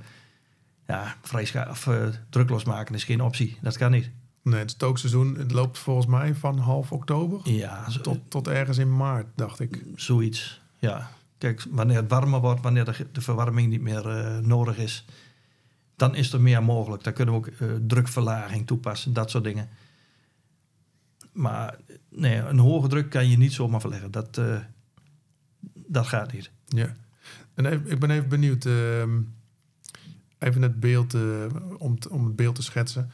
ja, 0.86 1.16
vrij 1.22 1.44
scha- 1.44 1.70
of, 1.70 1.86
eh, 1.86 2.06
drukloos 2.30 2.64
maken 2.64 2.94
is 2.94 3.04
geen 3.04 3.20
optie. 3.20 3.58
Dat 3.62 3.76
kan 3.76 3.90
niet. 3.90 4.10
Nee, 4.42 4.58
het 4.58 4.70
stookseizoen 4.70 5.34
het 5.38 5.52
loopt 5.52 5.78
volgens 5.78 6.06
mij 6.06 6.34
van 6.34 6.58
half 6.58 6.92
oktober 6.92 7.40
Ja, 7.44 7.86
tot, 8.02 8.18
tot 8.28 8.48
ergens 8.48 8.78
in 8.78 8.96
maart, 8.96 9.26
dacht 9.34 9.60
ik. 9.60 9.82
Zoiets, 9.94 10.60
ja. 10.78 11.10
Kijk, 11.38 11.66
wanneer 11.70 11.96
het 11.96 12.10
warmer 12.10 12.40
wordt, 12.40 12.60
wanneer 12.62 12.84
de, 12.84 13.06
de 13.12 13.20
verwarming 13.20 13.68
niet 13.68 13.80
meer 13.80 14.08
eh, 14.08 14.38
nodig 14.38 14.76
is, 14.78 15.04
dan 15.96 16.14
is 16.14 16.32
er 16.32 16.40
meer 16.40 16.62
mogelijk. 16.62 17.04
Dan 17.04 17.12
kunnen 17.12 17.34
we 17.34 17.40
ook 17.40 17.46
eh, 17.46 17.68
drukverlaging 17.86 18.66
toepassen, 18.66 19.12
dat 19.12 19.30
soort 19.30 19.44
dingen. 19.44 19.68
Maar 21.32 21.78
nee, 22.08 22.36
een 22.36 22.58
hoge 22.58 22.88
druk 22.88 23.10
kan 23.10 23.28
je 23.28 23.36
niet 23.36 23.52
zomaar 23.52 23.80
verleggen. 23.80 24.10
Dat, 24.10 24.38
eh, 24.38 24.58
dat 25.74 26.06
gaat 26.06 26.32
niet. 26.32 26.50
Ja. 26.64 26.94
En 27.54 27.66
even- 27.66 27.90
ik 27.90 27.98
ben 27.98 28.10
even 28.10 28.28
benieuwd, 28.28 28.64
ehm, 28.64 29.20
even 30.38 30.62
het 30.62 30.80
beeld, 30.80 31.14
eh, 31.14 31.44
om, 31.78 31.98
t- 31.98 32.08
om 32.08 32.24
het 32.24 32.36
beeld 32.36 32.54
te 32.54 32.62
schetsen. 32.62 33.10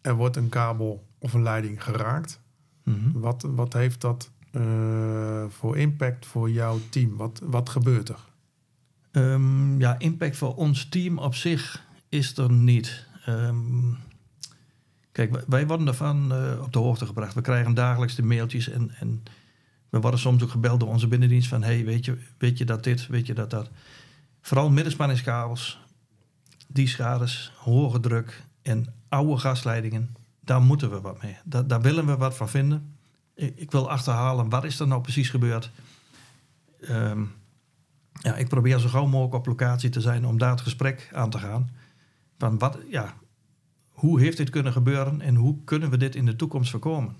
Er 0.00 0.14
wordt 0.14 0.36
een 0.36 0.48
kabel 0.48 1.06
of 1.18 1.32
een 1.32 1.42
leiding 1.42 1.82
geraakt. 1.82 2.40
Mhm. 2.84 3.18
Wat, 3.18 3.42
wat 3.42 3.72
heeft 3.72 4.00
dat 4.00 4.30
eh, 4.37 4.37
voor 5.48 5.76
impact 5.76 6.26
voor 6.26 6.50
jouw 6.50 6.78
team? 6.90 7.16
Wat, 7.16 7.40
wat 7.44 7.68
gebeurt 7.68 8.08
er? 8.08 8.18
Ehm, 9.10 9.80
ja, 9.80 9.98
impact 9.98 10.36
voor 10.36 10.54
ons 10.54 10.88
team 10.88 11.18
op 11.18 11.34
zich 11.34 11.86
is 12.08 12.36
er 12.36 12.52
niet. 12.52 13.06
Ehm, 13.24 13.92
kijk, 15.12 15.44
wij- 15.46 15.66
worden 15.66 15.86
ervan 15.86 16.32
eh, 16.32 16.60
op 16.62 16.72
de 16.72 16.78
hoogte 16.78 17.06
gebracht. 17.06 17.34
We 17.34 17.40
krijgen 17.40 17.74
dagelijks 17.74 18.14
de 18.14 18.22
mailtjes 18.22 18.68
en, 18.68 18.90
en 18.98 19.22
we 19.88 20.00
worden 20.00 20.20
soms 20.20 20.42
ook 20.42 20.50
gebeld 20.50 20.80
door 20.80 20.88
onze 20.88 21.08
binnendienst 21.08 21.48
van... 21.48 21.62
hey, 21.62 21.84
weet 21.84 22.04
je, 22.04 22.18
weet 22.38 22.58
je 22.58 22.64
dat 22.64 22.84
dit, 22.84 23.06
weet 23.06 23.26
je 23.26 23.34
dat 23.34 23.50
dat. 23.50 23.70
Vooral 24.40 24.70
middenspanningskabels, 24.70 25.80
die 26.66 26.88
schades, 26.88 27.52
hoge 27.56 28.00
druk 28.00 28.44
en 28.62 28.94
oude 29.08 29.38
gasleidingen... 29.38 30.16
daar 30.40 30.60
moeten 30.60 30.90
we 30.90 31.00
wat 31.00 31.22
mee. 31.22 31.36
Daar 31.66 31.80
willen 31.80 32.06
we 32.06 32.16
wat 32.16 32.36
van 32.36 32.48
vinden. 32.48 32.97
Ik, 33.38 33.70
wil 33.70 33.90
achterhalen, 33.90 34.48
wat 34.48 34.64
is 34.64 34.80
er 34.80 34.86
nou 34.86 35.02
precies 35.02 35.30
gebeurd? 35.30 35.70
Ehm, 36.80 37.24
ja, 38.12 38.36
ik 38.36 38.48
probeer 38.48 38.78
zo 38.78 38.88
gauw 38.88 39.06
mogelijk 39.06 39.34
op 39.34 39.46
locatie 39.46 39.90
te 39.90 40.00
zijn 40.00 40.26
om 40.26 40.38
daar 40.38 40.50
het 40.50 40.60
gesprek 40.60 41.10
aan 41.12 41.30
te 41.30 41.38
gaan. 41.38 41.70
Van 42.38 42.58
wat, 42.58 42.78
ja, 42.90 43.14
hoe 43.88 44.20
heeft 44.20 44.36
dit 44.36 44.50
kunnen 44.50 44.72
gebeuren 44.72 45.20
en 45.20 45.34
hoe 45.34 45.64
kunnen 45.64 45.90
we 45.90 45.96
dit 45.96 46.14
in 46.14 46.26
de 46.26 46.36
toekomst 46.36 46.70
voorkomen? 46.70 47.16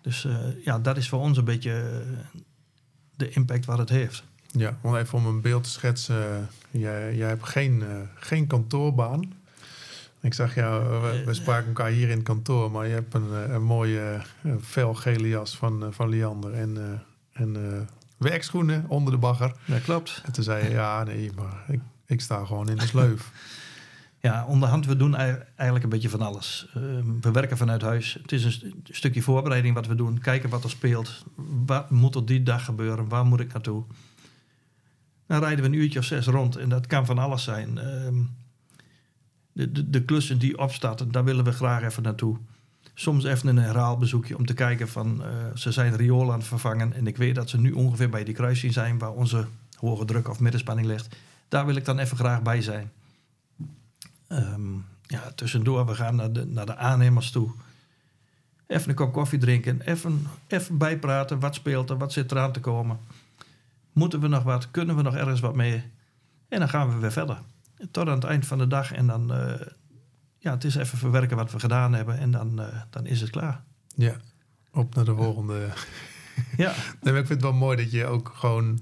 Dus 0.00 0.24
eh, 0.24 0.64
ja, 0.64 0.78
dat 0.78 0.96
is 0.96 1.08
voor 1.08 1.20
ons 1.20 1.38
een 1.38 1.44
beetje 1.44 1.72
eh, 1.72 2.40
de 3.16 3.28
impact 3.28 3.64
wat 3.64 3.78
het 3.78 3.88
heeft. 3.88 4.24
Ja, 4.46 4.78
want 4.80 4.96
even 4.96 5.18
om 5.18 5.26
een 5.26 5.40
beeld 5.40 5.64
te 5.64 5.70
schetsen. 5.70 6.48
Jij, 6.70 7.16
jij 7.16 7.28
hebt 7.28 7.48
geen, 7.48 7.82
eh, 7.82 8.00
geen 8.14 8.46
kantoorbaan. 8.46 9.32
Ik 10.26 10.34
zag 10.34 10.54
jou, 10.54 11.00
we, 11.00 11.22
we 11.24 11.34
spraken 11.34 11.66
elkaar 11.66 11.90
hier 11.90 12.08
in 12.08 12.16
het 12.16 12.26
kantoor, 12.26 12.70
maar 12.70 12.86
je 12.86 12.92
hebt 12.92 13.14
een, 13.14 13.28
eh, 13.32 13.52
een 13.54 13.62
mooie 13.64 14.20
eh, 14.42 14.52
felgele 14.62 15.28
jas 15.28 15.56
van, 15.56 15.82
eh, 15.84 15.88
van 15.90 16.08
Liander 16.08 16.52
en, 16.52 16.76
eh, 16.76 17.42
en 17.42 17.56
eh, 17.72 17.80
werkschoenen 18.16 18.84
onder 18.88 19.12
de 19.12 19.18
bagger. 19.18 19.54
Dat 19.64 19.82
klopt. 19.82 20.22
En 20.24 20.32
toen 20.32 20.44
zei 20.44 20.64
je, 20.64 20.70
ja 20.70 21.04
nee, 21.04 21.30
maar 21.36 21.64
ik, 21.68 21.80
ik 22.06 22.20
sta 22.20 22.44
gewoon 22.44 22.68
in 22.68 22.76
de 22.76 22.86
sleuf. 22.86 23.30
Ja, 24.20 24.44
onderhand, 24.46 24.86
we 24.86 24.96
doen 24.96 25.14
ei- 25.14 25.42
eigenlijk 25.46 25.84
een 25.84 25.90
beetje 25.90 26.08
van 26.08 26.20
alles. 26.20 26.68
Ehm, 26.74 27.20
we 27.20 27.30
werken 27.30 27.56
vanuit 27.56 27.82
huis. 27.82 28.18
Het 28.22 28.32
is 28.32 28.44
een 28.44 28.52
st- 28.52 28.66
stukje 28.96 29.22
voorbereiding 29.22 29.74
wat 29.74 29.86
we 29.86 29.94
doen. 29.94 30.18
Kijken 30.18 30.50
wat 30.50 30.64
er 30.64 30.70
speelt. 30.70 31.24
Wat 31.66 31.90
moet 31.90 32.14
er 32.14 32.26
die 32.26 32.42
dag 32.42 32.64
gebeuren? 32.64 33.08
Waar 33.08 33.26
moet 33.26 33.40
ik 33.40 33.52
naartoe? 33.52 33.84
Dan 35.26 35.38
rijden 35.40 35.64
we 35.64 35.70
een 35.70 35.82
uurtje 35.82 35.98
of 35.98 36.04
zes 36.04 36.26
rond. 36.26 36.56
En 36.56 36.68
dat 36.68 36.86
kan 36.86 37.06
van 37.06 37.18
alles 37.18 37.42
zijn. 37.44 37.78
Ehm, 37.78 38.14
de, 39.56 39.90
de, 39.90 40.02
klussen 40.02 40.38
die 40.38 40.58
opstarten, 40.58 41.12
daar 41.12 41.24
willen 41.24 41.44
we 41.44 41.52
graag 41.52 41.82
even 41.82 42.02
naartoe. 42.02 42.36
Soms 42.94 43.24
even 43.24 43.48
een 43.48 43.58
herhaalbezoekje 43.58 44.36
om 44.36 44.46
te 44.46 44.54
kijken 44.54 44.88
van... 44.88 45.22
eh, 45.22 45.28
ze 45.54 45.72
zijn 45.72 45.96
riool 45.96 46.32
aan 46.32 46.38
het 46.38 46.48
vervangen. 46.48 46.92
En 46.92 47.06
ik 47.06 47.16
weet 47.16 47.34
dat 47.34 47.50
ze 47.50 47.58
nu 47.58 47.72
ongeveer 47.72 48.08
bij 48.08 48.24
die 48.24 48.34
kruising 48.34 48.72
zijn... 48.72 48.98
waar 48.98 49.12
onze 49.12 49.46
hoge 49.78 50.04
druk 50.04 50.28
of 50.28 50.40
middenspanning 50.40 50.86
ligt. 50.86 51.16
Daar 51.48 51.66
wil 51.66 51.74
ik 51.74 51.84
dan 51.84 51.98
even 51.98 52.16
graag 52.16 52.42
bij 52.42 52.62
zijn. 52.62 52.92
Ehm, 54.28 54.74
ja, 55.02 55.32
tussendoor, 55.34 55.86
we 55.86 55.94
gaan 55.94 56.16
naar 56.16 56.32
de, 56.32 56.46
naar 56.46 56.66
de 56.66 56.76
aannemers 56.76 57.30
toe. 57.30 57.50
Even 58.66 58.88
een 58.88 58.94
kop 58.94 59.12
koffie 59.12 59.38
drinken, 59.38 59.80
even, 59.80 60.26
even 60.46 60.78
bijpraten. 60.78 61.40
Wat 61.40 61.54
speelt 61.54 61.90
er, 61.90 61.98
wat 61.98 62.12
zit 62.12 62.30
eraan 62.30 62.52
te 62.52 62.60
komen? 62.60 62.98
Moeten 63.92 64.20
we 64.20 64.28
nog 64.28 64.42
wat? 64.42 64.70
Kunnen 64.70 64.96
we 64.96 65.02
nog 65.02 65.14
ergens 65.14 65.40
wat 65.40 65.54
mee? 65.54 65.84
En 66.48 66.58
dan 66.58 66.68
gaan 66.68 66.88
we 66.88 66.96
weer 66.96 67.12
verder. 67.12 67.38
Tot 67.90 68.08
aan 68.08 68.14
het 68.14 68.24
eind 68.24 68.46
van 68.46 68.58
de 68.58 68.66
dag. 68.66 68.92
En 68.92 69.06
dan, 69.06 69.32
eh, 69.32 69.66
ja, 70.38 70.50
het 70.52 70.64
is 70.64 70.74
even 70.74 70.98
verwerken 70.98 71.36
wat 71.36 71.52
we 71.52 71.60
gedaan 71.60 71.92
hebben. 71.92 72.18
En 72.18 72.30
dan, 72.30 72.60
eh, 72.60 72.80
dan 72.90 73.06
is 73.06 73.20
het 73.20 73.30
klaar. 73.30 73.62
Ja, 73.96 74.16
op 74.72 74.94
naar 74.94 75.04
de 75.04 75.14
volgende. 75.14 75.68
Ja, 76.56 76.74
Nee, 77.02 77.12
ik 77.14 77.26
vind 77.26 77.28
het 77.28 77.40
wel 77.42 77.52
mooi 77.52 77.76
dat 77.76 77.90
je 77.90 78.06
ook 78.06 78.32
gewoon... 78.34 78.80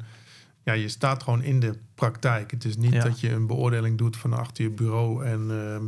Ja, 0.62 0.72
je 0.72 0.88
staat 0.88 1.22
gewoon 1.22 1.42
in 1.42 1.60
de 1.60 1.78
praktijk. 1.94 2.50
Het 2.50 2.64
is 2.64 2.76
niet 2.76 2.92
Ja. 2.92 3.02
dat 3.02 3.20
je 3.20 3.30
een 3.30 3.46
beoordeling 3.46 3.98
doet 3.98 4.16
van 4.16 4.32
achter 4.32 4.64
je 4.64 4.70
bureau 4.70 5.24
en 5.24 5.50
ehm, 5.50 5.84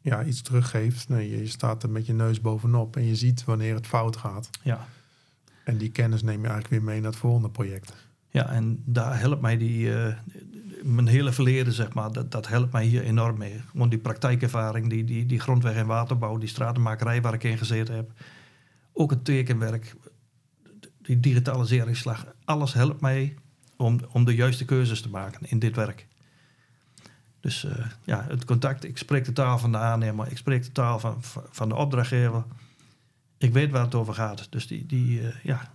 ja, 0.00 0.24
iets 0.24 0.42
teruggeeft. 0.42 1.08
Nee, 1.08 1.30
je, 1.30 1.38
je 1.38 1.46
staat 1.46 1.82
er 1.82 1.90
met 1.90 2.06
je 2.06 2.12
neus 2.12 2.40
bovenop 2.40 2.96
en 2.96 3.04
je 3.06 3.16
ziet 3.16 3.44
wanneer 3.44 3.74
het 3.74 3.86
fout 3.86 4.16
gaat. 4.16 4.50
ja. 4.62 4.86
En 5.64 5.76
die 5.78 5.90
kennis 5.90 6.22
neem 6.22 6.40
je 6.42 6.48
eigenlijk 6.48 6.68
weer 6.70 6.82
mee 6.92 7.00
naar 7.00 7.10
het 7.10 7.20
volgende 7.20 7.50
project. 7.50 7.92
Ja, 8.30 8.48
en 8.50 8.82
daar 8.86 9.18
helpt 9.18 9.40
mij 9.40 9.56
die, 9.56 9.94
eh, 9.94 10.14
mijn 10.82 11.06
hele 11.06 11.32
verleden, 11.32 11.72
zeg 11.72 11.92
maar, 11.94 12.12
dat, 12.12 12.30
dat 12.32 12.48
helpt 12.48 12.72
mij 12.72 12.84
hier 12.84 13.02
enorm 13.02 13.38
mee. 13.38 13.60
Gewoon 13.70 13.88
die 13.88 13.98
praktijkervaring, 13.98 14.88
die, 14.90 15.04
die, 15.04 15.26
die 15.26 15.40
grondweg- 15.40 15.74
en 15.74 15.86
waterbouw, 15.86 16.38
die 16.38 16.48
stratenmakerij 16.48 17.22
waar 17.22 17.34
ik 17.34 17.44
in 17.44 17.58
gezeten 17.58 17.94
heb. 17.94 18.10
Ook 18.92 19.10
het 19.10 19.24
tekenwerk, 19.24 19.94
die 21.02 21.20
digitaliseringsslag. 21.20 22.26
Alles 22.44 22.72
helpt 22.72 23.00
mij 23.00 23.34
om, 23.76 24.00
om 24.10 24.24
de 24.24 24.34
juiste 24.34 24.64
keuzes 24.64 25.00
te 25.00 25.08
maken 25.10 25.40
in 25.50 25.58
dit 25.58 25.76
werk. 25.76 26.06
Dus 27.40 27.64
eh, 27.64 27.86
ja, 28.04 28.24
het 28.28 28.44
contact, 28.44 28.84
ik 28.84 28.98
spreek 28.98 29.24
de 29.24 29.32
taal 29.32 29.58
van 29.58 29.72
de 29.72 29.78
aannemer, 29.78 30.30
ik 30.30 30.36
spreek 30.36 30.62
de 30.64 30.72
taal 30.72 30.98
van, 30.98 31.22
van- 31.22 31.44
van 31.50 31.68
de 31.68 31.74
opdrachtgever. 31.74 32.44
Ik 33.38 33.52
weet 33.52 33.70
waar 33.70 33.84
het 33.84 33.94
over 33.94 34.14
gaat. 34.14 34.46
Dus 34.50 34.66
die, 34.66 34.86
die, 34.86 35.20
eh, 35.28 35.34
ja, 35.42 35.72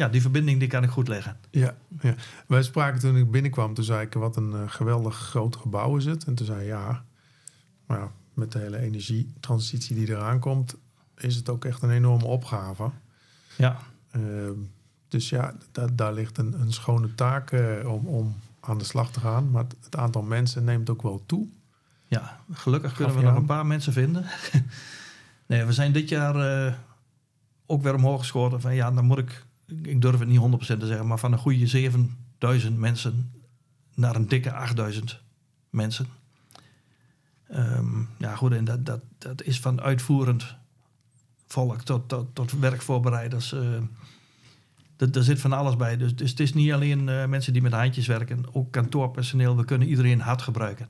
ja, 0.00 0.08
die 0.08 0.20
verbinding 0.20 0.58
die 0.58 0.68
kan 0.68 0.82
ik 0.82 0.90
goed 0.90 1.08
leggen. 1.08 1.36
Ja, 1.50 1.76
ja. 2.00 2.14
Wij 2.46 2.62
spraken 2.62 3.00
toen 3.00 3.16
ik 3.16 3.30
binnenkwam, 3.30 3.74
toen 3.74 3.84
zei 3.84 4.06
ik 4.06 4.12
wat 4.14 4.36
een 4.36 4.52
eh, 4.52 4.62
geweldig 4.66 5.16
groot 5.16 5.56
gebouw 5.56 5.96
is 5.96 6.04
het. 6.04 6.24
En 6.24 6.34
toen 6.34 6.46
zei 6.46 6.64
ja, 6.66 7.04
maar 7.86 7.98
ja, 7.98 8.10
met 8.34 8.52
de 8.52 8.58
hele 8.58 8.78
energietransitie 8.78 9.96
die 9.96 10.08
eraan 10.08 10.38
komt, 10.38 10.74
is 11.16 11.36
het 11.36 11.48
ook 11.48 11.64
echt 11.64 11.82
een 11.82 11.90
enorme 11.90 12.24
opgave. 12.24 12.90
Ja, 13.56 13.76
Ehm, 14.10 14.52
dus 15.08 15.28
ja, 15.28 15.54
da- 15.72 15.86
daar 15.92 16.12
ligt 16.12 16.38
een, 16.38 16.60
een 16.60 16.72
schone 16.72 17.14
taak 17.14 17.50
eh, 17.52 17.92
om, 17.92 18.06
om 18.06 18.36
aan 18.60 18.78
de 18.78 18.84
slag 18.84 19.10
te 19.12 19.20
gaan. 19.20 19.50
Maar 19.50 19.62
het, 19.64 19.74
het 19.84 19.96
aantal 19.96 20.22
mensen 20.22 20.64
neemt 20.64 20.90
ook 20.90 21.02
wel 21.02 21.22
toe. 21.26 21.46
ja 22.08 22.40
gelukkig 22.52 22.92
kunnen 22.94 23.16
we 23.16 23.22
nog 23.22 23.34
een 23.36 23.44
paar 23.46 23.66
mensen 23.66 23.92
vinden. 23.92 24.24
nee, 25.46 25.64
we 25.64 25.72
zijn 25.72 25.92
dit 25.92 26.08
jaar 26.08 26.66
eh, 26.66 26.74
ook 27.66 27.82
weer 27.82 27.94
omhoog 27.94 28.18
geschoten. 28.20 28.60
Van, 28.60 28.74
ja, 28.74 28.90
dan 28.90 29.04
moet 29.04 29.18
ik, 29.18 29.44
ik 29.82 30.00
durf 30.00 30.18
het 30.18 30.28
niet 30.28 30.40
100% 30.40 30.78
te 30.78 30.86
zeggen, 30.86 31.06
maar 31.06 31.18
van 31.18 31.32
een 31.32 31.38
goede 31.38 31.66
7000 31.66 32.78
mensen 32.78 33.32
naar 33.94 34.16
een 34.16 34.28
dikke 34.28 34.52
8000 34.52 35.20
mensen. 35.70 36.06
Ehm, 37.48 38.00
ja, 38.18 38.36
goed, 38.36 38.52
en 38.52 38.64
dat, 38.64 38.86
dat, 38.86 39.00
dat 39.18 39.42
is 39.42 39.60
van 39.60 39.80
uitvoerend 39.80 40.56
volk 41.46 41.82
tot, 41.82 42.08
tot, 42.08 42.34
tot 42.34 42.52
werkvoorbereiders. 42.52 43.52
eh, 43.52 43.74
Er, 44.96 45.16
er 45.16 45.24
zit 45.24 45.40
van 45.40 45.52
alles 45.52 45.76
bij. 45.76 45.96
Dus, 45.96 46.16
dus 46.16 46.30
het 46.30 46.40
is 46.40 46.54
niet 46.54 46.72
alleen 46.72 47.08
eh, 47.08 47.26
mensen 47.26 47.52
die 47.52 47.62
met 47.62 47.72
handjes 47.72 48.06
werken. 48.06 48.54
Ook 48.54 48.72
kantoorpersoneel. 48.72 49.56
We 49.56 49.64
kunnen 49.64 49.88
iedereen 49.88 50.20
hard 50.20 50.42
gebruiken. 50.42 50.88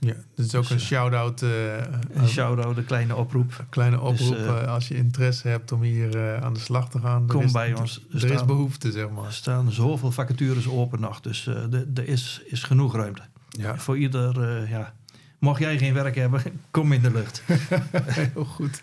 Ja, 0.00 0.14
dit 0.34 0.46
is 0.46 0.54
ook 0.54 0.62
Dus, 0.62 0.70
een 0.70 0.76
eh, 0.76 0.82
shout-out. 0.82 1.42
eh, 1.42 1.76
Een 1.76 1.84
een 2.14 2.28
shout-out, 2.28 2.76
een 2.76 2.84
kleine 2.84 3.16
oproep. 3.16 3.64
kleine 3.70 4.00
oproep 4.00 4.16
Dus, 4.36 4.36
eh, 4.38 4.62
eh, 4.62 4.68
als 4.68 4.88
je 4.88 4.94
interesse 4.94 5.48
hebt 5.48 5.72
om 5.72 5.82
hier 5.82 6.16
eh, 6.34 6.42
aan 6.42 6.54
de 6.54 6.60
slag 6.60 6.90
te 6.90 6.98
gaan. 7.00 7.22
Er 7.22 7.28
Kom 7.34 7.42
is- 7.42 7.52
bij 7.52 7.74
ons. 7.74 8.06
Er 8.12 8.24
Er 8.24 8.30
is 8.30 8.44
behoefte, 8.44 8.92
zeg 8.92 9.02
er 9.04 9.12
maar. 9.12 9.32
staan 9.32 9.72
zoveel 9.72 10.10
vacatures 10.12 10.68
open 10.68 11.00
nog. 11.00 11.20
Dus 11.20 11.46
eh, 11.46 11.72
er 11.94 12.08
is, 12.08 12.42
is 12.46 12.62
genoeg 12.62 12.94
ruimte. 12.94 13.22
Ja, 13.48 13.76
Voor 13.78 13.98
ieder, 13.98 14.42
eh, 14.62 14.70
ja. 14.70 14.94
Mocht 15.38 15.60
jij 15.60 15.78
geen 15.78 15.94
werk 15.94 16.14
hebben, 16.14 16.42
kom 16.70 16.92
in 16.92 17.02
de 17.02 17.10
lucht. 17.12 17.42
heel 18.04 18.44
goed. 18.44 18.82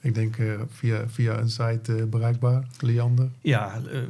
Ik 0.00 0.14
denk 0.14 0.36
eh, 0.38 0.46
via, 0.70 1.04
via 1.08 1.38
een 1.38 1.50
site 1.50 1.94
eh, 1.96 2.04
bereikbaar, 2.04 2.64
Liander. 2.80 3.28
Ja, 3.40 3.80
eh, 3.92 4.00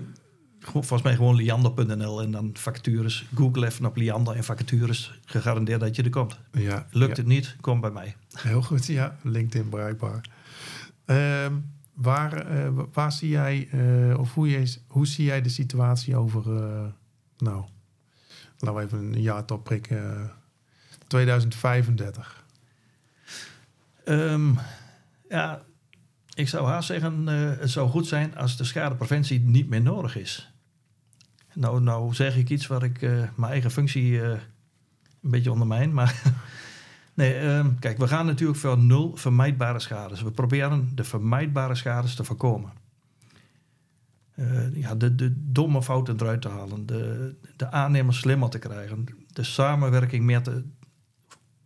volgens 0.72 1.02
mij 1.02 1.14
gewoon 1.16 1.34
liander.nl 1.34 2.22
en 2.22 2.30
dan 2.30 2.50
vacatures. 2.54 3.26
Google 3.34 3.66
even 3.66 3.84
op 3.86 3.96
Liander 3.96 4.34
en 4.34 4.44
vacatures. 4.44 5.18
Gegarandeerd 5.24 5.80
dat 5.80 5.96
je 5.96 6.02
er 6.02 6.10
komt. 6.10 6.38
Ja, 6.52 6.86
Lukt 6.90 7.16
ja. 7.16 7.22
het 7.22 7.26
niet, 7.32 7.56
kom 7.60 7.80
bij 7.80 7.90
mij. 7.90 8.16
Heel 8.32 8.62
goed, 8.62 8.86
ja. 8.86 9.16
LinkedIn 9.22 9.68
bereikbaar. 9.70 10.28
Ehm, 11.04 11.52
waar, 11.94 12.32
eh, 12.46 12.68
wa- 12.68 12.86
waar 12.92 13.12
zie 13.12 13.28
jij, 13.28 13.68
eh, 13.70 14.18
of 14.18 14.34
hoe, 14.34 14.48
je, 14.50 14.74
hoe 14.86 15.06
zie 15.06 15.24
jij 15.24 15.42
de 15.42 15.48
situatie 15.48 16.16
over, 16.16 16.56
eh, 16.56 16.84
nou, 17.38 17.64
laten 18.58 18.78
we 18.80 18.84
even 18.86 18.98
een 19.14 19.22
jaartal 19.22 19.58
prikken, 19.58 20.14
eh, 20.20 20.24
2035? 21.06 22.44
Ehm, 24.04 24.50
ja, 25.28 25.62
ik 26.34 26.48
zou 26.48 26.66
haast 26.66 26.86
zeggen, 26.86 27.26
het 27.26 27.70
zou 27.70 27.88
goed 27.90 28.06
zijn 28.06 28.36
als 28.36 28.56
de 28.56 28.64
schadepreventie 28.64 29.40
niet 29.40 29.68
meer 29.68 29.82
nodig 29.82 30.16
is. 30.16 30.47
Nou, 31.58 31.80
nou 31.80 32.14
zeg 32.14 32.36
ik 32.36 32.50
iets 32.50 32.66
waar 32.66 32.82
ik 32.82 33.02
eh, 33.02 33.10
mijn 33.10 33.52
eigen 33.52 33.70
functie 33.70 34.22
eh, 34.22 34.30
een 35.22 35.30
beetje 35.30 35.52
ondermijn. 35.52 35.94
Maar 35.94 36.22
nee, 37.14 37.34
ehm, 37.34 37.74
kijk, 37.78 37.98
we 37.98 38.08
gaan 38.08 38.26
natuurlijk 38.26 38.58
voor 38.58 38.78
nul 38.78 39.16
vermijdbare 39.16 39.80
schades. 39.80 40.22
We 40.22 40.30
proberen 40.30 40.90
de 40.94 41.04
vermijdbare 41.04 41.74
schades 41.74 42.14
te 42.14 42.24
voorkomen. 42.24 42.72
Eh, 44.34 44.74
ja, 44.74 44.94
de, 44.94 45.14
de 45.14 45.50
domme 45.52 45.82
fouten 45.82 46.20
eruit 46.20 46.42
te 46.42 46.48
halen. 46.48 46.86
De, 46.86 47.34
de 47.56 47.70
aannemers 47.70 48.18
slimmer 48.18 48.48
te 48.48 48.58
krijgen. 48.58 49.06
De 49.26 49.42
samenwerking 49.42 50.24
meer 50.24 50.42
te, 50.42 50.64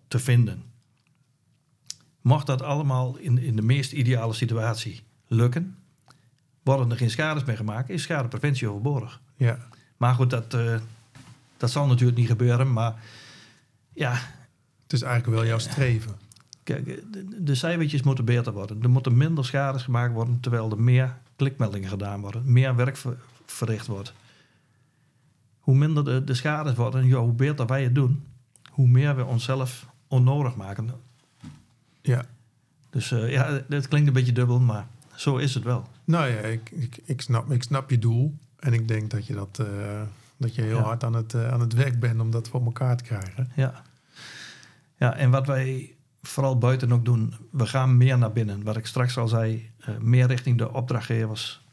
te 0.08 0.18
vinden. 0.18 0.62
Mocht 2.20 2.46
dat 2.46 2.62
allemaal 2.62 3.16
in, 3.16 3.38
in 3.38 3.56
de 3.56 3.62
meest 3.62 3.92
ideale 3.92 4.32
situatie 4.32 5.02
lukken, 5.26 5.76
worden 6.62 6.90
er 6.90 6.96
geen 6.96 7.10
schades 7.10 7.44
meer 7.44 7.56
gemaakt, 7.56 7.90
is 7.90 8.02
schadepreventie 8.02 8.68
overbodig. 8.68 9.20
Ja, 9.36 9.58
Maar 10.02 10.14
goed, 10.14 10.30
dat, 10.30 10.54
eh, 10.54 10.74
dat 11.56 11.70
zal 11.70 11.86
natuurlijk 11.86 12.18
niet 12.18 12.26
gebeuren. 12.26 12.72
Maar 12.72 12.94
ja, 13.92 14.12
het 14.82 14.92
is 14.92 15.02
eigenlijk 15.02 15.36
wel 15.36 15.46
jouw 15.46 15.58
streven. 15.58 16.12
kijk, 16.62 16.86
eh, 16.86 16.96
de, 17.12 17.42
de 17.42 17.54
cijfertjes 17.54 18.02
moeten 18.02 18.24
beter 18.24 18.52
worden. 18.52 18.82
Er 18.82 18.90
moeten 18.90 19.16
minder 19.16 19.44
schades 19.44 19.82
gemaakt 19.82 20.12
worden, 20.12 20.40
terwijl 20.40 20.70
er 20.70 20.80
meer 20.80 21.16
klikmeldingen 21.36 21.88
gedaan 21.88 22.20
worden, 22.20 22.52
meer 22.52 22.76
werk 22.76 22.96
ver- 22.96 23.18
verricht 23.46 23.86
wordt. 23.86 24.12
Hoe 25.60 25.74
minder 25.74 26.04
de, 26.04 26.24
de 26.24 26.34
schades 26.34 26.74
worden, 26.74 27.06
ja, 27.06 27.18
hoe 27.18 27.32
beter 27.32 27.66
wij 27.66 27.82
het 27.82 27.94
doen, 27.94 28.24
hoe 28.70 28.88
meer 28.88 29.16
we 29.16 29.24
onszelf 29.24 29.86
onnodig 30.08 30.56
maken. 30.56 30.90
Ja. 32.00 32.24
Dus 32.90 33.12
eh, 33.12 33.30
ja, 33.30 33.62
dat 33.68 33.88
klinkt 33.88 34.06
een 34.08 34.14
beetje 34.14 34.32
dubbel, 34.32 34.60
maar 34.60 34.86
zo 35.14 35.36
is 35.36 35.54
het 35.54 35.64
wel. 35.64 35.88
Nou 36.04 36.28
ja, 36.28 36.38
ik, 36.38 36.70
ik, 36.70 37.00
ik, 37.04 37.20
snap, 37.20 37.50
ik 37.52 37.62
snap 37.62 37.90
je 37.90 37.98
doel. 37.98 38.34
En 38.62 38.72
ik 38.72 38.88
denk 38.88 39.10
dat 39.10 39.26
je, 39.26 39.34
dat, 39.34 39.58
eh, 39.58 40.02
dat 40.36 40.54
je 40.54 40.62
heel 40.62 40.76
Ja. 40.76 40.82
hard 40.82 41.04
aan 41.04 41.14
het, 41.14 41.34
eh, 41.34 41.52
aan 41.52 41.60
het 41.60 41.72
werk 41.72 42.00
bent 42.00 42.20
om 42.20 42.30
dat 42.30 42.48
voor 42.48 42.64
elkaar 42.64 42.96
te 42.96 43.04
krijgen. 43.04 43.50
Ja. 43.56 43.82
ja, 44.96 45.14
en 45.16 45.30
wat 45.30 45.46
wij 45.46 45.96
vooral 46.22 46.58
buiten 46.58 46.92
ook 46.92 47.04
doen, 47.04 47.34
we 47.50 47.66
gaan 47.66 47.96
meer 47.96 48.18
naar 48.18 48.32
binnen. 48.32 48.62
Wat 48.62 48.76
ik 48.76 48.86
straks 48.86 49.18
al 49.18 49.28
zei, 49.28 49.70
eh, 49.78 49.96
meer 49.98 50.26
richting 50.26 50.58
de 50.58 50.72
opdrachtgevers. 50.72 51.64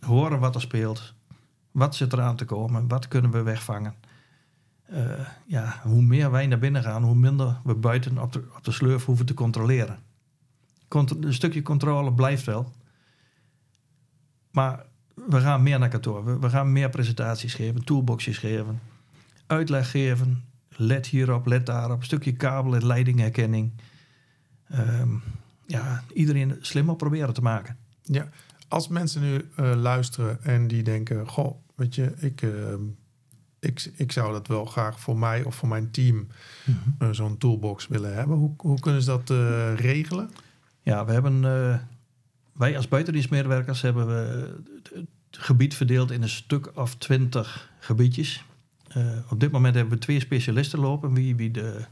Horen 0.00 0.38
wat 0.38 0.54
er 0.54 0.60
speelt. 0.60 1.14
Wat 1.70 1.94
zit 1.96 2.12
er 2.12 2.20
aan 2.20 2.36
te 2.36 2.44
komen? 2.44 2.88
Wat 2.88 3.08
kunnen 3.08 3.30
we 3.30 3.42
wegvangen? 3.42 3.94
Ja, 5.46 5.80
hoe 5.82 6.02
meer 6.02 6.30
wij 6.30 6.46
naar 6.46 6.58
binnen 6.58 6.82
gaan, 6.82 7.02
hoe 7.02 7.14
minder 7.14 7.60
we 7.64 7.74
buiten 7.74 8.18
op 8.18 8.32
de, 8.32 8.48
op 8.56 8.64
de 8.64 8.72
slurf 8.72 9.04
hoeven 9.04 9.26
te 9.26 9.34
controleren. 9.34 9.98
Contro- 10.88 11.16
een 11.20 11.34
stukje 11.34 11.62
controle 11.62 12.12
blijft 12.12 12.44
wel. 12.44 12.72
Maar 14.50 14.86
we 15.28 15.40
gaan 15.40 15.62
meer 15.62 15.78
naar 15.78 15.88
kantoor. 15.88 16.24
We, 16.24 16.38
we 16.38 16.48
gaan 16.48 16.72
meer 16.72 16.90
presentaties 16.90 17.54
geven, 17.54 17.84
toolboxjes 17.84 18.38
geven, 18.38 18.80
uitleg 19.46 19.90
geven. 19.90 20.44
Let 20.76 21.06
hierop, 21.06 21.46
let 21.46 21.66
daarop. 21.66 22.04
Stukje 22.04 22.32
kabel- 22.32 22.74
en 22.74 22.86
leidingherkenning. 22.86 23.72
Ehm, 24.68 25.08
ja, 25.66 26.02
iedereen 26.14 26.56
slimmer 26.60 26.96
proberen 26.96 27.34
te 27.34 27.42
maken. 27.42 27.76
Ja, 28.02 28.28
als 28.68 28.88
mensen 28.88 29.20
nu 29.20 29.48
eh, 29.56 29.74
luisteren 29.76 30.42
en 30.42 30.68
die 30.68 30.82
denken: 30.82 31.28
Goh, 31.28 31.56
weet 31.74 31.94
je, 31.94 32.12
ik, 32.16 32.42
eh, 32.42 32.50
ik, 33.58 33.90
ik 33.96 34.12
zou 34.12 34.32
dat 34.32 34.46
wel 34.46 34.64
graag 34.64 35.00
voor 35.00 35.18
mij 35.18 35.42
of 35.42 35.54
voor 35.54 35.68
mijn 35.68 35.90
team 35.90 36.26
eh, 36.98 37.08
zo'n 37.10 37.38
toolbox 37.38 37.88
willen 37.88 38.14
hebben. 38.14 38.36
Hoe, 38.36 38.54
hoe 38.56 38.80
kunnen 38.80 39.02
ze 39.02 39.08
dat 39.08 39.30
eh, 39.30 39.74
regelen? 39.74 40.30
Ja, 40.82 41.04
we 41.04 41.12
hebben, 41.12 41.42
wij 42.60 42.76
als 42.76 42.88
buitendienstmedewerkers 42.88 43.80
hebben 43.80 44.06
we 44.06 44.54
het 44.92 45.06
gebied 45.30 45.74
verdeeld 45.74 46.10
in 46.10 46.22
een 46.22 46.28
stuk 46.28 46.76
of 46.76 46.96
twintig 46.96 47.70
gebiedjes. 47.78 48.44
Eh, 48.88 49.18
op 49.30 49.40
dit 49.40 49.50
moment 49.50 49.74
hebben 49.74 49.94
we 49.94 50.00
twee 50.00 50.20
specialisten 50.20 50.78
lopen, 50.78 51.12
wie, 51.12 51.36
wie 51.36 51.50
de, 51.50 51.84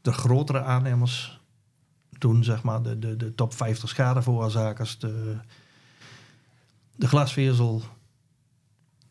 de 0.00 0.12
grotere 0.12 0.62
aannemers 0.62 1.40
doen, 2.18 2.44
zeg 2.44 2.62
maar, 2.62 2.82
de, 2.82 2.98
de, 2.98 3.16
de 3.16 3.34
top 3.34 3.54
50 3.54 3.88
schadeveroorzakers, 3.88 4.98
de, 4.98 5.36
de 6.96 7.08
glasvezel 7.08 7.82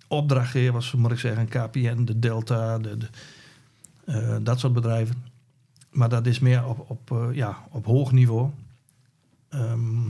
opdrachtgevers, 0.07 0.91
moet 0.91 1.11
ik 1.11 1.19
zeggen, 1.19 1.47
KPN, 1.47 2.03
de 2.03 2.19
Delta, 2.19 2.77
de, 2.77 2.97
eh, 4.05 4.37
dat 4.41 4.59
soort 4.59 4.73
bedrijven. 4.73 5.23
Maar 5.89 6.09
dat 6.09 6.25
is 6.25 6.39
meer 6.39 6.65
op, 6.65 6.89
op, 6.89 7.11
eh, 7.11 7.27
ja, 7.33 7.65
op 7.69 7.85
hoog 7.85 8.11
niveau. 8.11 8.49
Ehm, 9.49 10.09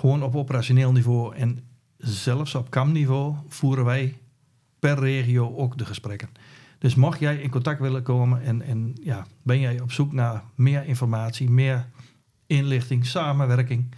gewoon 0.00 0.22
op 0.22 0.36
operationeel 0.36 0.92
niveau 0.92 1.36
en 1.36 1.64
zelfs 1.96 2.54
op 2.54 2.70
KAM-niveau 2.70 3.34
voeren 3.48 3.84
wij 3.84 4.18
per 4.78 4.98
regio 4.98 5.56
ook 5.56 5.78
de 5.78 5.84
gesprekken. 5.84 6.28
Dus 6.78 6.94
mocht 6.94 7.18
jij 7.18 7.36
in 7.36 7.50
contact 7.50 7.80
willen 7.80 8.02
komen 8.02 8.42
en, 8.42 8.62
en 8.62 8.94
ja, 9.02 9.26
ben 9.42 9.60
jij 9.60 9.80
op 9.80 9.92
zoek 9.92 10.12
naar 10.12 10.42
meer 10.54 10.84
informatie, 10.84 11.50
meer 11.50 11.88
inlichting, 12.46 13.06
samenwerking. 13.06 13.94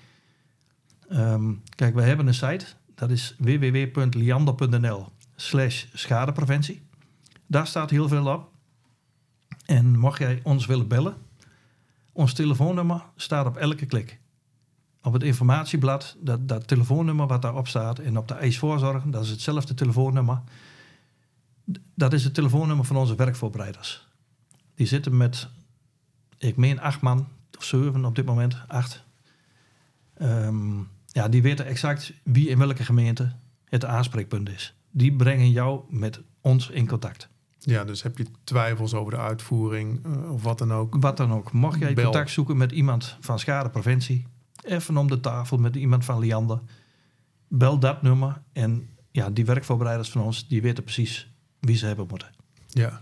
Ehm, 1.08 1.52
kijk, 1.74 1.94
we 1.94 2.02
hebben 2.02 2.26
een 2.26 2.34
site, 2.34 2.66
dat 2.94 3.10
is 3.10 3.36
www.liander.nl 3.38 5.08
slash 5.36 5.84
schadepreventie. 5.92 6.82
Daar 7.46 7.66
staat 7.66 7.90
heel 7.90 8.08
veel 8.08 8.26
op. 8.26 8.50
En 9.66 9.98
mocht 9.98 10.18
jij 10.18 10.40
ons 10.42 10.66
willen 10.66 10.88
bellen, 10.88 11.16
ons 12.12 12.32
telefoonnummer 12.32 13.02
staat 13.16 13.46
op 13.46 13.56
elke 13.56 13.86
klik. 13.86 14.20
Op 15.02 15.12
het 15.12 15.22
informatieblad, 15.22 16.16
dat, 16.20 16.48
dat 16.48 16.68
telefoonnummer 16.68 17.26
wat 17.26 17.42
daarop 17.42 17.68
staat, 17.68 17.98
en 17.98 18.18
op 18.18 18.28
de 18.28 18.34
eisvoorzorg, 18.34 19.02
dat 19.04 19.24
is 19.24 19.30
hetzelfde 19.30 19.74
telefoonnummer. 19.74 20.40
Dat 21.94 22.12
is 22.12 22.24
het 22.24 22.34
telefoonnummer 22.34 22.84
van 22.84 22.96
onze 22.96 23.14
werkvoorbereiders. 23.14 24.08
Die 24.74 24.86
zitten 24.86 25.16
met, 25.16 25.48
ik 26.38 26.56
meen 26.56 26.80
acht 26.80 27.00
man, 27.00 27.28
of 27.58 27.64
zeven 27.64 28.04
op 28.04 28.14
dit 28.14 28.24
moment, 28.24 28.56
acht. 28.68 29.04
Ehm, 30.14 30.78
ja, 31.06 31.28
die 31.28 31.42
weten 31.42 31.66
exact 31.66 32.12
wie 32.22 32.48
in 32.48 32.58
welke 32.58 32.84
gemeente 32.84 33.32
het 33.64 33.84
aanspreekpunt 33.84 34.48
is. 34.48 34.74
Die 34.90 35.12
brengen 35.12 35.50
jou 35.50 35.80
met 35.88 36.20
ons 36.40 36.68
in 36.68 36.86
contact. 36.86 37.28
Ja, 37.58 37.84
dus 37.84 38.02
heb 38.02 38.18
je 38.18 38.26
twijfels 38.44 38.94
over 38.94 39.12
de 39.12 39.18
uitvoering 39.18 40.04
eh, 40.04 40.32
of 40.32 40.42
wat 40.42 40.58
dan 40.58 40.72
ook? 40.72 40.96
Wat 41.00 41.16
dan 41.16 41.32
ook. 41.32 41.52
Mocht 41.52 41.78
jij 41.78 41.94
Bel. 41.94 42.04
contact 42.04 42.30
zoeken 42.30 42.56
met 42.56 42.72
iemand 42.72 43.16
van 43.20 43.38
schadepreventie, 43.38 44.26
even 44.62 44.96
om 44.96 45.08
de 45.08 45.20
tafel 45.20 45.58
met 45.58 45.76
iemand 45.76 46.04
van 46.04 46.18
Liander, 46.18 46.60
bel 47.48 47.78
dat 47.78 48.02
nummer. 48.02 48.42
En 48.52 48.88
ja, 49.10 49.30
die 49.30 49.44
werkvoorbereiders 49.44 50.10
van 50.10 50.22
ons, 50.22 50.48
die 50.48 50.62
weten 50.62 50.84
precies 50.84 51.30
wie 51.60 51.76
ze 51.76 51.86
hebben 51.86 52.06
moeten. 52.08 52.30
Ja. 52.68 53.00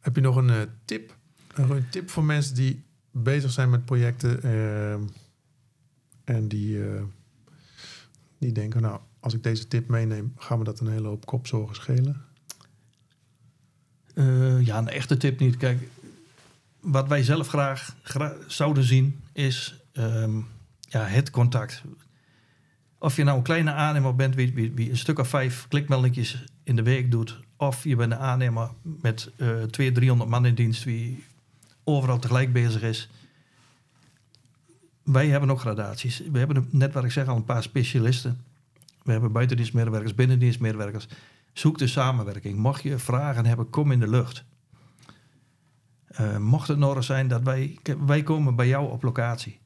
Heb 0.00 0.14
je 0.16 0.22
nog 0.22 0.36
een 0.36 0.50
eh, 0.50 0.60
tip? 0.84 1.16
Een 1.54 1.88
tip 1.90 2.10
voor 2.10 2.24
mensen 2.24 2.54
die 2.54 2.84
bezig 3.10 3.50
zijn 3.50 3.70
met 3.70 3.84
projecten 3.84 4.42
ehm, 4.42 5.02
en 6.24 6.48
die, 6.48 6.84
eh, 6.84 7.02
die 8.38 8.52
denken, 8.52 8.82
nou, 8.82 9.00
als 9.20 9.34
ik 9.34 9.42
deze 9.42 9.68
tip 9.68 9.88
meeneem, 9.88 10.32
gaan 10.36 10.58
we 10.58 10.64
dat 10.64 10.80
een 10.80 10.88
hele 10.90 11.08
hoop 11.08 11.26
kopzorgen 11.26 11.74
schelen? 11.76 12.24
Eh, 14.14 14.66
ja, 14.66 14.78
een 14.78 14.88
echte 14.88 15.16
tip 15.16 15.38
niet. 15.38 15.56
Kijk, 15.56 15.88
wat 16.80 17.08
wij 17.08 17.22
zelf 17.22 17.48
graag, 17.48 17.96
gra- 18.02 18.36
zouden 18.46 18.84
zien 18.84 19.20
is 19.32 19.84
ehm, 19.96 20.36
ja, 20.80 21.04
het 21.04 21.30
contact. 21.30 21.82
Of 22.98 23.16
je 23.16 23.24
nou 23.24 23.36
een 23.36 23.42
kleine 23.42 23.72
aannemer 23.72 24.14
bent 24.14 24.34
wie, 24.34 24.54
wie, 24.54 24.72
wie 24.72 24.90
een 24.90 24.96
stuk 24.96 25.18
of 25.18 25.28
vijf 25.28 25.68
klikmeldingjes 25.68 26.44
in 26.62 26.76
de 26.76 26.82
week 26.82 27.10
doet. 27.10 27.40
Of 27.56 27.84
je 27.84 27.96
bent 27.96 28.12
een 28.12 28.18
aannemer 28.18 28.70
met 28.82 29.30
uh, 29.36 29.62
200, 29.62 29.94
300 29.94 30.30
man 30.30 30.46
in 30.46 30.54
dienst 30.54 30.84
wie 30.84 31.24
overal 31.84 32.18
tegelijk 32.18 32.52
bezig 32.52 32.82
is. 32.82 33.08
Wij 35.02 35.28
hebben 35.28 35.50
ook 35.50 35.60
gradaties. 35.60 36.22
We 36.32 36.38
hebben 36.38 36.68
net 36.70 36.92
wat 36.92 37.04
ik 37.04 37.10
zeg 37.10 37.26
al 37.26 37.36
een 37.36 37.44
paar 37.44 37.62
specialisten. 37.62 38.40
We 39.02 39.12
hebben 39.12 39.32
buitendienstmedewerkers, 39.32 40.14
binnendienstmedewerkers. 40.14 41.08
Zoek 41.52 41.78
de 41.78 41.86
samenwerking. 41.86 42.58
Mocht 42.58 42.82
je 42.82 42.98
vragen 42.98 43.46
hebben, 43.46 43.70
kom 43.70 43.92
in 43.92 44.00
de 44.00 44.08
lucht. 44.08 44.44
Uh, 46.20 46.36
mocht 46.36 46.68
het 46.68 46.78
nodig 46.78 47.04
zijn 47.04 47.28
dat 47.28 47.42
wij... 47.42 47.78
Wij 48.06 48.22
komen 48.22 48.54
bij 48.54 48.68
jou 48.68 48.90
op 48.90 49.02
locatie. 49.02 49.58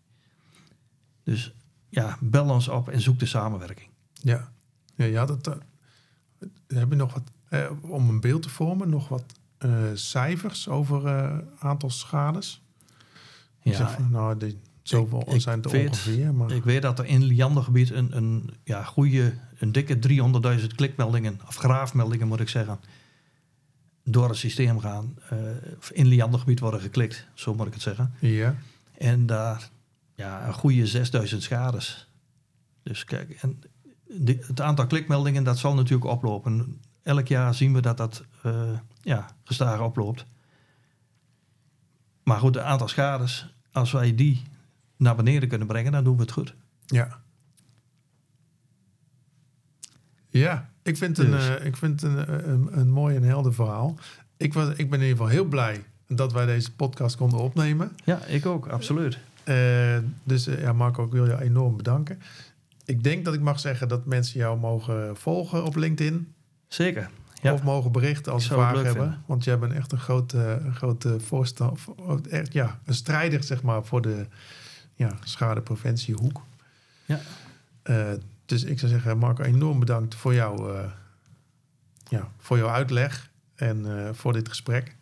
Dus 1.31 1.55
ja, 1.89 2.17
bel 2.21 2.49
ons 2.49 2.69
op 2.69 2.89
en 2.89 3.01
zoek 3.01 3.19
de 3.19 3.27
samenwerking. 3.27 3.89
Ja, 4.13 4.53
ja, 4.95 5.05
ja 5.05 5.27
dat, 5.27 5.49
uh, 5.49 5.55
heb 6.69 6.91
je 6.91 6.97
nog 6.97 7.13
wat, 7.13 7.23
eh, 7.49 7.71
om 7.81 8.09
een 8.09 8.21
beeld 8.21 8.43
te 8.43 8.49
vormen, 8.49 8.89
nog 8.89 9.09
wat 9.09 9.25
uh, 9.59 9.73
cijfers 9.95 10.69
over 10.69 11.45
aantal 11.59 11.91
schades? 11.91 12.63
Ja, 13.63 13.75
zeg 13.75 13.91
van, 13.93 14.11
nou, 14.11 14.37
die, 14.37 14.59
zoveel 14.83 15.35
ik, 15.35 15.41
zijn 15.41 15.61
het 15.61 15.71
weet, 15.71 15.89
ongeveer. 15.89 16.35
Maar... 16.35 16.51
Ik 16.51 16.65
weet 16.65 16.83
dat 16.83 16.99
er 16.99 17.05
in 17.05 17.23
Liandergebied 17.23 17.91
een, 17.91 18.17
een 18.17 18.51
ja, 18.65 18.85
goede, 18.85 19.35
een 19.59 19.73
dikke 19.73 19.99
300.000 20.61 20.67
klikmeldingen, 20.75 21.41
of 21.47 21.57
graafmeldingen 21.57 22.29
moet 22.29 22.41
ik 22.41 22.49
zeggen, 22.49 22.81
door 24.05 24.29
het 24.29 24.39
systeem 24.39 24.81
gaan. 24.81 25.19
Uh, 25.33 25.39
in 25.93 26.07
Liandergebied 26.07 26.61
worden 26.61 26.81
geklikt, 26.81 27.27
zo 27.35 27.55
moet 27.55 27.67
ik 27.67 27.73
het 27.73 27.83
zeggen. 27.83 28.15
Ja. 28.19 28.57
En 28.99 29.27
daar 29.27 29.71
ja, 30.21 30.47
een 30.47 30.53
goede 30.53 30.87
6000 30.87 31.43
schades. 31.43 32.09
Dus 32.83 33.05
kijk, 33.05 33.31
en 33.31 33.63
het 34.47 34.61
aantal 34.61 34.87
klikmeldingen 34.87 35.45
dat 35.45 35.59
zal 35.59 35.75
natuurlijk 35.75 36.11
oplopen. 36.11 36.81
Elk 37.03 37.27
jaar 37.27 37.55
zien 37.55 37.75
we 37.75 37.81
dat 37.81 37.97
dat 37.97 38.25
uh, 38.47 38.79
ja, 39.03 39.27
gestaag 39.45 39.81
oploopt. 39.81 40.25
Maar 42.23 42.39
goed, 42.39 42.55
het 42.55 42.65
aantal 42.65 42.89
schades, 42.89 43.55
als 43.73 43.93
wij 43.93 44.15
die 44.15 44.43
naar 44.97 45.17
beneden 45.17 45.49
kunnen 45.49 45.67
brengen, 45.67 45.93
dan 45.93 46.05
doen 46.05 46.17
we 46.17 46.23
het 46.23 46.33
goed. 46.33 46.55
Ja. 46.87 47.21
Ja, 50.29 50.71
ik 50.83 50.97
vind, 50.97 51.17
dus. 51.17 51.25
een, 51.25 51.61
uh, 51.61 51.67
ik 51.67 51.77
vind 51.77 52.03
een, 52.03 52.49
een, 52.51 52.79
een, 52.79 52.91
mooi 52.91 53.17
en 53.17 53.23
helder 53.23 53.55
verhaal. 53.55 53.99
Ik, 54.37 54.55
was, 54.55 54.69
ik 54.69 54.91
ben 54.91 55.01
in 55.01 55.07
ieder 55.07 55.17
geval 55.17 55.27
heel 55.27 55.45
blij 55.45 55.85
dat 56.07 56.33
wij 56.33 56.47
deze 56.47 56.73
podcast 56.73 57.17
konden 57.17 57.39
opnemen. 57.39 57.93
Ja, 58.05 58.25
ik 58.25 58.47
ook, 58.47 58.67
absoluut. 58.67 59.19
Uh, 59.45 59.99
dus 60.25 60.49
uh, 60.49 60.61
ja, 60.61 60.73
Marco, 60.73 61.05
ik 61.05 61.13
wil 61.13 61.27
je 61.27 61.41
enorm 61.41 61.77
bedanken. 61.77 62.21
Ik 62.85 63.05
denk 63.05 63.25
dat 63.25 63.35
ik 63.35 63.41
mag 63.41 63.61
zeggen 63.61 63.89
dat 63.89 64.07
mensen 64.07 64.41
jou 64.41 64.59
mogen 64.59 65.17
volgen 65.17 65.65
op 65.65 65.77
LinkedIn. 65.77 66.35
Zeker. 66.69 67.11
Ja. 67.43 67.53
Of 67.53 67.63
mogen 67.63 67.93
berichten 67.93 68.33
als 68.33 68.45
ze 68.45 68.53
vragen 68.53 68.85
hebben. 68.85 69.03
Vinden. 69.03 69.23
Want 69.27 69.45
jij 69.45 69.59
bent 69.59 69.73
echt 69.73 69.93
een 69.93 69.99
grote, 69.99 70.61
grote 70.73 71.21
voorstander, 71.21 71.81
echt, 72.31 72.53
ja, 72.53 72.81
een 72.85 72.95
strijder 72.95 73.43
zeg 73.43 73.63
maar, 73.63 73.85
voor 73.85 74.03
de 74.03 74.27
ja, 74.95 75.17
schadepreventiehoek. 75.25 76.43
Ja. 77.05 77.21
Uh, 77.85 78.07
dus 78.47 78.65
ik 78.65 78.79
zou 78.79 78.93
zeggen, 78.93 79.19
Marco, 79.19 79.43
enorm 79.43 79.79
bedankt 79.79 80.15
voor, 80.15 80.35
jou, 80.35 80.79
ja, 82.09 82.29
voor 82.39 82.59
jouw 82.59 82.69
uitleg 82.69 83.31
en 83.55 83.87
voor 84.15 84.33
dit 84.33 84.49
gesprek. 84.49 84.97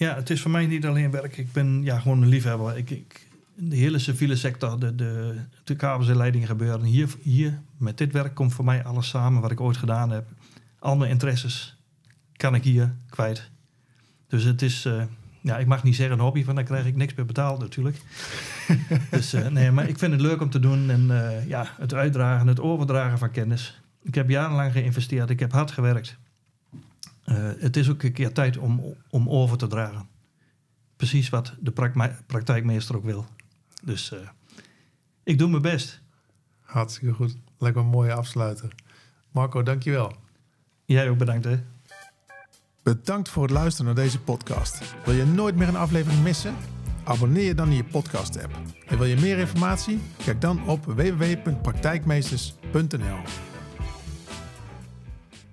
Ja, 0.00 0.14
het 0.14 0.30
is 0.30 0.40
voor 0.40 0.50
mij 0.50 0.66
niet 0.66 0.86
alleen 0.86 1.10
werk. 1.10 1.36
Ik 1.36 1.52
ben 1.52 1.82
ja, 1.82 1.98
gewoon 1.98 2.22
een 2.22 2.28
liefhebber. 2.28 2.76
Ik, 2.76 2.90
ik, 2.90 3.26
de 3.54 3.76
hele 3.76 3.98
civiele 3.98 4.36
sector, 4.36 4.80
de, 4.80 4.94
de, 4.94 5.34
de 5.64 5.76
kabels 5.76 6.08
en 6.08 6.16
leidingen 6.16 6.46
gebeuren. 6.46 6.82
Hier, 6.82 7.08
hier, 7.22 7.60
met 7.76 7.98
dit 7.98 8.12
werk, 8.12 8.34
komt 8.34 8.54
voor 8.54 8.64
mij 8.64 8.84
alles 8.84 9.08
samen 9.08 9.40
wat 9.40 9.50
ik 9.50 9.60
ooit 9.60 9.76
gedaan 9.76 10.10
heb. 10.10 10.28
Al 10.78 10.96
mijn 10.96 11.10
interesses 11.10 11.76
kan 12.36 12.54
ik 12.54 12.64
hier 12.64 12.94
kwijt. 13.08 13.50
Dus 14.28 14.44
het 14.44 14.62
is, 14.62 14.86
uh, 14.86 15.02
ja, 15.40 15.58
ik 15.58 15.66
mag 15.66 15.82
niet 15.82 15.96
zeggen 15.96 16.18
een 16.18 16.24
hobby, 16.24 16.44
van 16.44 16.54
dan 16.54 16.64
krijg 16.64 16.86
ik 16.86 16.96
niks 16.96 17.14
meer 17.14 17.26
betaald 17.26 17.60
natuurlijk. 17.60 17.96
dus 19.10 19.34
uh, 19.34 19.46
nee, 19.46 19.70
maar 19.70 19.88
ik 19.88 19.98
vind 19.98 20.12
het 20.12 20.20
leuk 20.20 20.40
om 20.40 20.50
te 20.50 20.60
doen. 20.60 20.90
En 20.90 21.06
uh, 21.10 21.48
ja, 21.48 21.66
het 21.78 21.94
uitdragen, 21.94 22.46
het 22.46 22.60
overdragen 22.60 23.18
van 23.18 23.30
kennis. 23.30 23.80
Ik 24.02 24.14
heb 24.14 24.28
jarenlang 24.28 24.72
geïnvesteerd, 24.72 25.30
ik 25.30 25.40
heb 25.40 25.52
hard 25.52 25.70
gewerkt. 25.70 26.18
Uh, 27.30 27.50
het 27.58 27.76
is 27.76 27.90
ook 27.90 28.02
een 28.02 28.12
keer 28.12 28.32
tijd 28.32 28.58
om, 28.58 28.94
om 29.10 29.28
over 29.28 29.58
te 29.58 29.66
dragen. 29.66 30.08
Precies 30.96 31.28
wat 31.28 31.54
de 31.60 31.72
praktijkmeester 32.26 32.96
ook 32.96 33.04
wil. 33.04 33.26
Dus 33.82 34.12
uh, 34.12 34.18
ik 35.22 35.38
doe 35.38 35.48
mijn 35.48 35.62
best. 35.62 36.00
Hartstikke 36.60 37.14
goed. 37.14 37.36
Lekker 37.58 37.82
een 37.82 37.88
mooie 37.88 38.12
afsluiter. 38.12 38.74
Marco, 39.30 39.62
dankjewel. 39.62 40.12
Jij 40.84 41.10
ook 41.10 41.18
bedankt 41.18 41.44
hè. 41.44 41.58
Bedankt 42.82 43.28
voor 43.28 43.42
het 43.42 43.52
luisteren 43.52 43.94
naar 43.94 44.04
deze 44.04 44.20
podcast. 44.20 44.94
Wil 45.04 45.14
je 45.14 45.24
nooit 45.24 45.56
meer 45.56 45.68
een 45.68 45.76
aflevering 45.76 46.22
missen? 46.22 46.54
Abonneer 47.04 47.44
je 47.44 47.54
dan 47.54 47.68
in 47.68 47.74
je 47.74 47.84
podcast 47.84 48.42
app. 48.42 48.58
En 48.86 48.98
wil 48.98 49.06
je 49.06 49.16
meer 49.16 49.38
informatie? 49.38 50.00
Kijk 50.24 50.40
dan 50.40 50.68
op 50.68 50.84
www.praktijkmeesters.nl 50.84 53.49